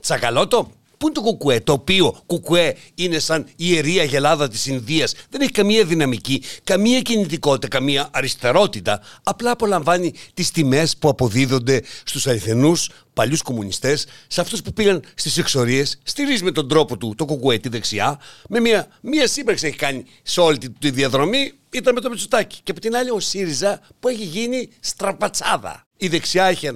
Τσακαλώτο; 0.00 0.79
Πού 1.00 1.06
είναι 1.06 1.14
το 1.14 1.20
κουκουέ, 1.20 1.60
το 1.60 1.72
οποίο 1.72 2.22
κουκουέ 2.26 2.76
είναι 2.94 3.18
σαν 3.18 3.46
η 3.48 3.54
ιερή 3.56 3.98
αγελάδα 3.98 4.48
της 4.48 4.66
Ινδίας. 4.66 5.14
Δεν 5.30 5.40
έχει 5.40 5.50
καμία 5.50 5.84
δυναμική, 5.84 6.42
καμία 6.64 7.00
κινητικότητα, 7.00 7.68
καμία 7.68 8.08
αριστερότητα. 8.12 9.00
Απλά 9.22 9.50
απολαμβάνει 9.50 10.12
τις 10.34 10.50
τιμές 10.50 10.96
που 10.96 11.08
αποδίδονται 11.08 11.82
στους 12.04 12.26
αληθινούς 12.26 12.90
παλιούς 13.12 13.42
κομμουνιστές, 13.42 14.06
σε 14.26 14.40
αυτούς 14.40 14.62
που 14.62 14.72
πήγαν 14.72 15.02
στις 15.14 15.38
εξορίες, 15.38 15.98
στηρίζεις 16.02 16.42
με 16.42 16.52
τον 16.52 16.68
τρόπο 16.68 16.96
του 16.96 17.14
το 17.16 17.24
κουκουέ 17.24 17.58
τη 17.58 17.68
δεξιά, 17.68 18.20
με 18.48 18.60
μια, 18.60 18.86
μια 19.00 19.26
σύμπραξη 19.26 19.66
έχει 19.66 19.76
κάνει 19.76 20.04
σε 20.22 20.40
όλη 20.40 20.58
τη, 20.58 20.70
τη 20.70 20.90
διαδρομή, 20.90 21.52
ήταν 21.70 21.94
με 21.94 22.00
το 22.00 22.08
Μητσοτάκι. 22.10 22.60
Και 22.62 22.70
από 22.70 22.80
την 22.80 22.96
άλλη 22.96 23.10
ο 23.10 23.20
ΣΥΡΙΖΑ 23.20 23.80
που 24.00 24.08
έχει 24.08 24.24
γίνει 24.24 24.68
στραπατσάδα. 24.80 25.84
Η 25.96 26.08
δεξιά 26.08 26.44
έχει 26.44 26.68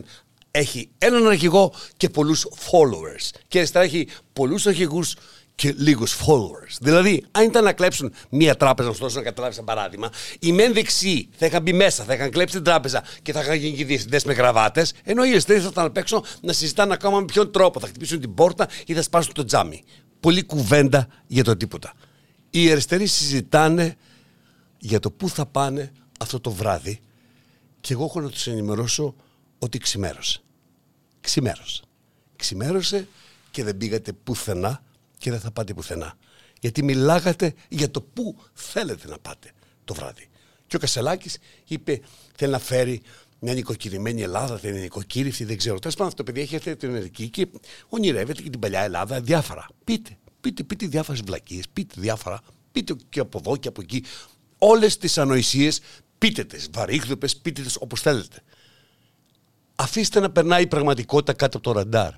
έχει 0.57 0.89
έναν 0.99 1.27
αρχηγό 1.27 1.73
και 1.97 2.09
πολλούς 2.09 2.47
followers. 2.71 3.39
Και 3.49 3.57
η 3.57 3.61
αριστερά 3.61 3.85
έχει 3.85 4.09
πολλούς 4.33 4.67
αρχηγούς 4.67 5.15
και 5.55 5.75
λίγους 5.79 6.17
followers. 6.17 6.77
Δηλαδή, 6.81 7.25
αν 7.31 7.45
ήταν 7.45 7.65
να 7.65 7.73
κλέψουν 7.73 8.15
μία 8.31 8.57
τράπεζα, 8.57 8.89
να 8.89 8.95
σου 8.95 9.01
δώσω 9.01 9.19
να 9.19 9.25
καταλάβεις 9.25 9.57
ένα 9.57 9.67
παράδειγμα, 9.67 10.11
οι 10.39 10.53
μεν 10.53 10.73
δεξιοί 10.73 11.29
θα 11.37 11.47
είχαν 11.47 11.63
μπει 11.63 11.73
μέσα, 11.73 12.05
θα 12.05 12.15
είχαν 12.15 12.31
κλέψει 12.31 12.55
την 12.55 12.65
τράπεζα 12.65 13.05
και 13.23 13.33
θα 13.33 13.41
είχαν 13.41 13.57
γίνει 13.57 13.85
διευθυντέ 13.85 14.21
με 14.25 14.33
γραβάτε, 14.33 14.87
ενώ 15.05 15.25
οι 15.25 15.31
αριστεροί 15.31 15.61
θα 15.61 15.69
ήταν 15.71 15.85
απ' 15.85 15.97
έξω 15.97 16.25
να 16.41 16.53
συζητάνε 16.53 16.93
ακόμα 16.93 17.19
με 17.19 17.25
ποιον 17.25 17.53
τρόπο. 17.53 17.81
Θα 17.81 17.87
χτυπήσουν 17.87 18.21
την 18.21 18.35
πόρτα 18.35 18.69
ή 18.87 18.95
θα 18.95 19.03
σπάσουν 19.03 19.33
το 19.33 19.45
τζάμι. 19.45 19.83
Πολύ 20.21 20.45
κουβέντα 20.45 21.09
για 21.27 21.45
το 21.45 21.57
τίποτα. 21.57 21.93
Οι 22.51 22.71
αριστεροί 22.71 23.07
συζητάνε 23.07 23.97
για 24.79 25.01
το 25.01 25.11
πού 25.11 25.29
θα 25.29 25.47
πάνε 25.47 25.93
αυτό 26.21 26.41
το 26.41 26.51
βράδυ 26.51 27.01
και 27.81 27.93
εγώ 27.93 28.05
έχω 28.05 28.21
να 28.21 28.29
τους 28.29 28.47
ενημερώσω 28.47 29.15
ότι 29.59 29.79
ξημέρωσε. 29.79 30.44
Ξημέρωσε. 31.25 31.83
Ξημέρωσε 32.37 33.09
και 33.51 33.65
δεν 33.65 33.77
πήγατε 33.77 34.13
πουθενά 34.13 34.83
και 35.19 35.31
δεν 35.31 35.41
θα 35.41 35.51
πάτε 35.51 35.75
πουθενά. 35.75 36.17
Γιατί 36.61 36.83
μιλάγατε 36.83 37.55
για 37.69 37.91
το 37.91 38.01
πού 38.01 38.37
θέλετε 38.53 39.09
να 39.09 39.19
πάτε 39.19 39.53
το 39.85 39.95
βράδυ. 39.95 40.29
Και 40.67 40.77
ο 40.77 40.79
Κασελάκης 40.79 41.39
είπε 41.67 42.01
θέλει 42.37 42.53
να 42.53 42.59
φέρει 42.59 43.03
μια 43.39 43.55
νοικοκυρημένη 43.55 44.23
Ελλάδα, 44.23 44.57
δεν 44.57 44.71
είναι 44.71 44.81
νοικοκύρηφτη, 44.81 45.45
δεν 45.45 45.57
ξέρω. 45.57 45.79
Τέλος 45.79 45.95
πάντων, 45.97 46.13
αυτό 46.13 46.23
το 46.23 46.33
παιδί 46.33 46.45
έχει 46.45 46.55
έρθει 46.55 46.77
την 46.77 46.89
Ενεργική 46.89 47.29
και 47.29 47.49
ονειρεύεται 47.89 48.43
και 48.43 48.51
την 48.51 48.61
παλιά 48.61 48.81
Ελλάδα 48.81 49.21
διάφορα. 49.21 49.67
Πείτε, 49.85 50.19
πείτε, 50.41 50.63
πείτε 50.63 50.87
διάφορες 50.87 51.21
βλακίες, 51.21 51.65
πείτε 51.73 51.95
διάφορα, 51.99 52.41
πείτε 52.73 52.97
και 53.09 53.21
από 53.21 53.39
εδώ 53.39 53.57
και 53.57 53.69
από 53.69 53.81
εκεί. 53.81 54.05
Όλες 54.59 54.97
τις 54.97 55.19
ανοησίες, 55.19 55.81
πείτε 56.19 56.45
τις, 56.45 56.69
βαρύγδουπες, 56.73 57.37
πείτε 57.37 57.63
τις 57.63 57.77
όπως 57.81 58.01
θέλετε 58.01 58.43
αφήστε 59.75 60.21
να 60.21 60.31
περνάει 60.31 60.63
η 60.63 60.67
πραγματικότητα 60.67 61.33
κάτω 61.33 61.57
από 61.57 61.67
το 61.67 61.73
ραντάρ. 61.73 62.13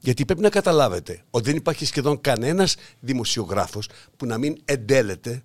Γιατί 0.00 0.24
πρέπει 0.24 0.40
να 0.40 0.48
καταλάβετε 0.48 1.22
ότι 1.30 1.44
δεν 1.44 1.56
υπάρχει 1.56 1.84
σχεδόν 1.84 2.20
κανένας 2.20 2.76
δημοσιογράφος 3.00 3.88
που 4.16 4.26
να 4.26 4.38
μην 4.38 4.56
εντέλεται 4.64 5.42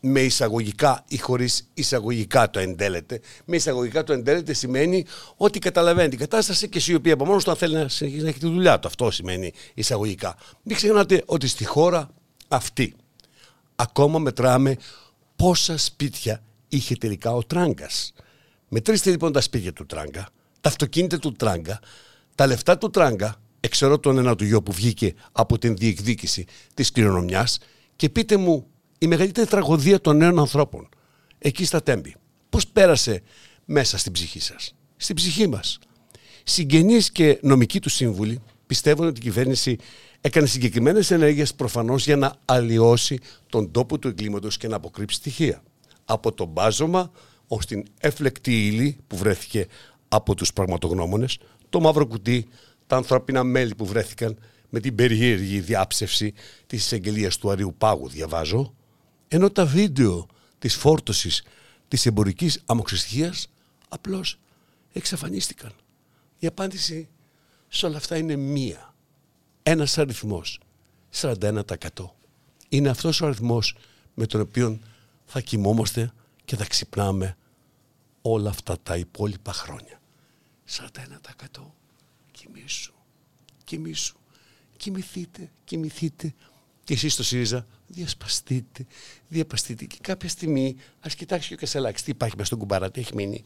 με 0.00 0.20
εισαγωγικά 0.20 1.04
ή 1.08 1.18
χωρίς 1.18 1.68
εισαγωγικά 1.74 2.50
το 2.50 2.58
εντέλεται. 2.58 3.20
Με 3.44 3.56
εισαγωγικά 3.56 4.04
το 4.04 4.12
εντέλεται 4.12 4.52
σημαίνει 4.52 5.04
ότι 5.36 5.58
καταλαβαίνει 5.58 6.08
την 6.08 6.18
κατάσταση 6.18 6.68
και 6.68 6.78
εσύ 6.78 6.92
η 6.92 6.94
οποία 6.94 7.12
από 7.12 7.24
μόνος 7.24 7.44
του 7.44 7.50
αν 7.50 7.56
θέλει 7.56 7.74
να 7.74 7.88
συνεχίσει 7.88 8.22
να 8.22 8.28
έχει 8.28 8.38
τη 8.38 8.46
δουλειά 8.46 8.78
του. 8.78 8.88
Αυτό 8.88 9.10
σημαίνει 9.10 9.52
εισαγωγικά. 9.74 10.36
Μην 10.62 10.76
ξεχνάτε 10.76 11.22
ότι 11.26 11.48
στη 11.48 11.64
χώρα 11.64 12.10
αυτή 12.48 12.94
ακόμα 13.76 14.18
μετράμε 14.18 14.76
πόσα 15.36 15.78
σπίτια 15.78 16.42
είχε 16.68 16.94
τελικά 16.94 17.32
ο 17.32 17.44
Τράγκας. 17.44 18.12
Μετρήστε 18.68 19.10
λοιπόν 19.10 19.32
τα 19.32 19.40
σπίτια 19.40 19.72
του 19.72 19.86
Τράγκα, 19.86 20.28
τα 20.66 20.72
αυτοκίνητα 20.72 21.18
του 21.18 21.32
Τράγκα, 21.32 21.80
τα 22.34 22.46
λεφτά 22.46 22.78
του 22.78 22.90
Τράγκα, 22.90 23.40
εξαιρώ 23.60 23.98
τον 23.98 24.18
ένα 24.18 24.34
του 24.34 24.44
γιο 24.44 24.62
που 24.62 24.72
βγήκε 24.72 25.14
από 25.32 25.58
την 25.58 25.76
διεκδίκηση 25.76 26.44
της 26.74 26.90
κληρονομιάς 26.90 27.58
και 27.96 28.08
πείτε 28.08 28.36
μου 28.36 28.66
η 28.98 29.06
μεγαλύτερη 29.06 29.46
τραγωδία 29.46 30.00
των 30.00 30.16
νέων 30.16 30.38
ανθρώπων 30.38 30.88
εκεί 31.38 31.64
στα 31.64 31.82
Τέμπη. 31.82 32.14
Πώς 32.48 32.66
πέρασε 32.66 33.22
μέσα 33.64 33.98
στην 33.98 34.12
ψυχή 34.12 34.40
σας, 34.40 34.74
στην 34.96 35.16
ψυχή 35.16 35.46
μας. 35.48 35.78
Συγγενείς 36.44 37.10
και 37.10 37.38
νομικοί 37.42 37.80
του 37.80 37.88
σύμβουλοι 37.88 38.40
πιστεύουν 38.66 39.06
ότι 39.06 39.20
η 39.20 39.22
κυβέρνηση 39.22 39.76
έκανε 40.20 40.46
συγκεκριμένες 40.46 41.10
ενέργειες 41.10 41.54
προφανώς 41.54 42.04
για 42.04 42.16
να 42.16 42.34
αλλοιώσει 42.44 43.18
τον 43.50 43.70
τόπο 43.70 43.98
του 43.98 44.08
εγκλήματος 44.08 44.56
και 44.56 44.68
να 44.68 44.76
αποκρύψει 44.76 45.16
στοιχεία. 45.16 45.62
Από 46.04 46.32
το 46.32 46.44
μπάζωμα 46.44 47.10
ως 47.48 47.66
την 47.66 47.84
έφλεκτη 48.00 48.66
ύλη 48.66 48.96
που 49.06 49.16
βρέθηκε 49.16 49.66
από 50.08 50.34
τους 50.34 50.52
πραγματογνώμονες, 50.52 51.38
το 51.68 51.80
μαύρο 51.80 52.06
κουτί, 52.06 52.48
τα 52.86 52.96
ανθρώπινα 52.96 53.44
μέλη 53.44 53.74
που 53.74 53.86
βρέθηκαν 53.86 54.38
με 54.68 54.80
την 54.80 54.94
περίεργη 54.94 55.60
διάψευση 55.60 56.32
της 56.66 56.84
εισαγγελίας 56.84 57.36
του 57.36 57.50
Αριού 57.50 57.74
Πάγου, 57.78 58.08
διαβάζω, 58.08 58.74
ενώ 59.28 59.50
τα 59.50 59.66
βίντεο 59.66 60.26
της 60.58 60.74
φόρτωσης 60.74 61.42
της 61.88 62.06
εμπορικής 62.06 62.62
αμοξυστοιχίας 62.66 63.48
απλώς 63.88 64.38
εξαφανίστηκαν. 64.92 65.72
Η 66.38 66.46
απάντηση 66.46 67.08
σε 67.68 67.86
όλα 67.86 67.96
αυτά 67.96 68.16
είναι 68.16 68.36
μία. 68.36 68.94
Ένας 69.62 69.98
αριθμός, 69.98 70.60
41%. 71.10 72.14
Είναι 72.68 72.88
αυτός 72.88 73.20
ο 73.20 73.26
αριθμός 73.26 73.76
με 74.14 74.26
τον 74.26 74.40
οποίο 74.40 74.78
θα 75.24 75.40
κοιμόμαστε 75.40 76.12
και 76.44 76.56
θα 76.56 76.64
ξυπνάμε 76.64 77.36
όλα 78.32 78.50
αυτά 78.50 78.78
τα 78.82 78.96
υπόλοιπα 78.96 79.52
χρόνια. 79.52 80.00
41% 80.68 81.62
κοιμήσου, 82.32 82.92
κοιμήσου, 83.64 84.16
κοιμηθείτε, 84.76 85.50
κοιμηθείτε. 85.64 86.34
Και 86.84 86.94
εσείς 86.94 87.12
στο 87.12 87.22
ΣΥΡΙΖΑ 87.22 87.66
διασπαστείτε, 87.86 88.86
διαπαστείτε 89.28 89.84
και 89.84 89.96
κάποια 90.00 90.28
στιγμή 90.28 90.76
ας 91.00 91.14
κοιτάξει 91.14 91.48
και 91.48 91.54
ο 91.54 91.56
Κασελάκης 91.56 92.02
τι 92.02 92.10
υπάρχει 92.10 92.34
μέσα 92.34 92.46
στον 92.46 92.58
κουμπάρα, 92.58 92.90
τι 92.90 93.00
έχει 93.00 93.14
μείνει. 93.14 93.44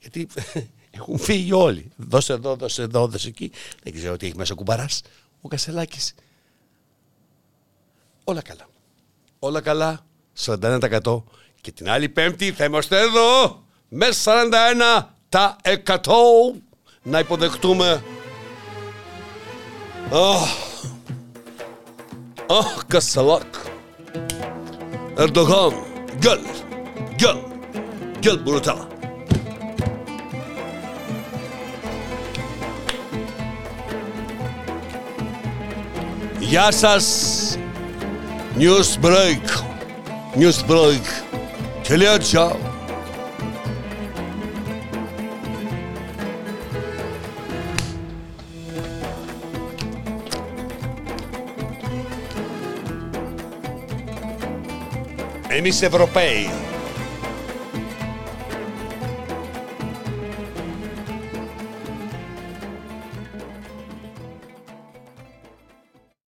Γιατί 0.00 0.28
έχουν 0.98 1.18
φύγει 1.18 1.52
όλοι. 1.52 1.90
Δώσε 1.96 2.32
εδώ, 2.32 2.56
δώσε 2.56 2.82
εδώ, 2.82 3.06
δώσε 3.06 3.28
εκεί. 3.28 3.50
Δεν 3.82 3.92
ξέρω 3.92 4.16
τι 4.16 4.26
έχει 4.26 4.36
μέσα 4.36 4.52
ο 4.52 4.56
κουμπαράς. 4.56 5.02
Ο 5.40 5.48
Κασελάκης. 5.48 6.14
Όλα 8.24 8.42
καλά. 8.42 8.68
Όλα 9.38 9.60
καλά. 9.60 10.06
41% 10.44 11.22
και 11.60 11.72
την 11.72 11.88
άλλη 11.88 12.08
πέμπτη 12.08 12.52
θα 12.52 12.64
είμαστε 12.64 13.00
εδώ 13.00 13.64
με 13.89 14.07
41 14.23 15.03
τα 15.29 15.55
100 15.85 16.01
να 17.03 17.19
υποδεχτούμε 17.19 18.03
oh, 20.11 20.65
Αχ, 22.49 22.85
Κασαλάκ. 22.87 23.53
Ερντογάν, 25.17 25.73
gel. 26.21 26.39
Gel. 27.19 27.37
Gel 28.21 28.37
burada. 28.45 28.87
Γεια 36.39 36.71
σας. 36.71 37.05
News 38.57 39.05
break. 39.05 39.63
News 40.37 40.71
break. 40.71 41.01
Τελεία 41.87 42.17
ai 55.60 55.66
miss 55.66 55.82
europei. 55.82 56.69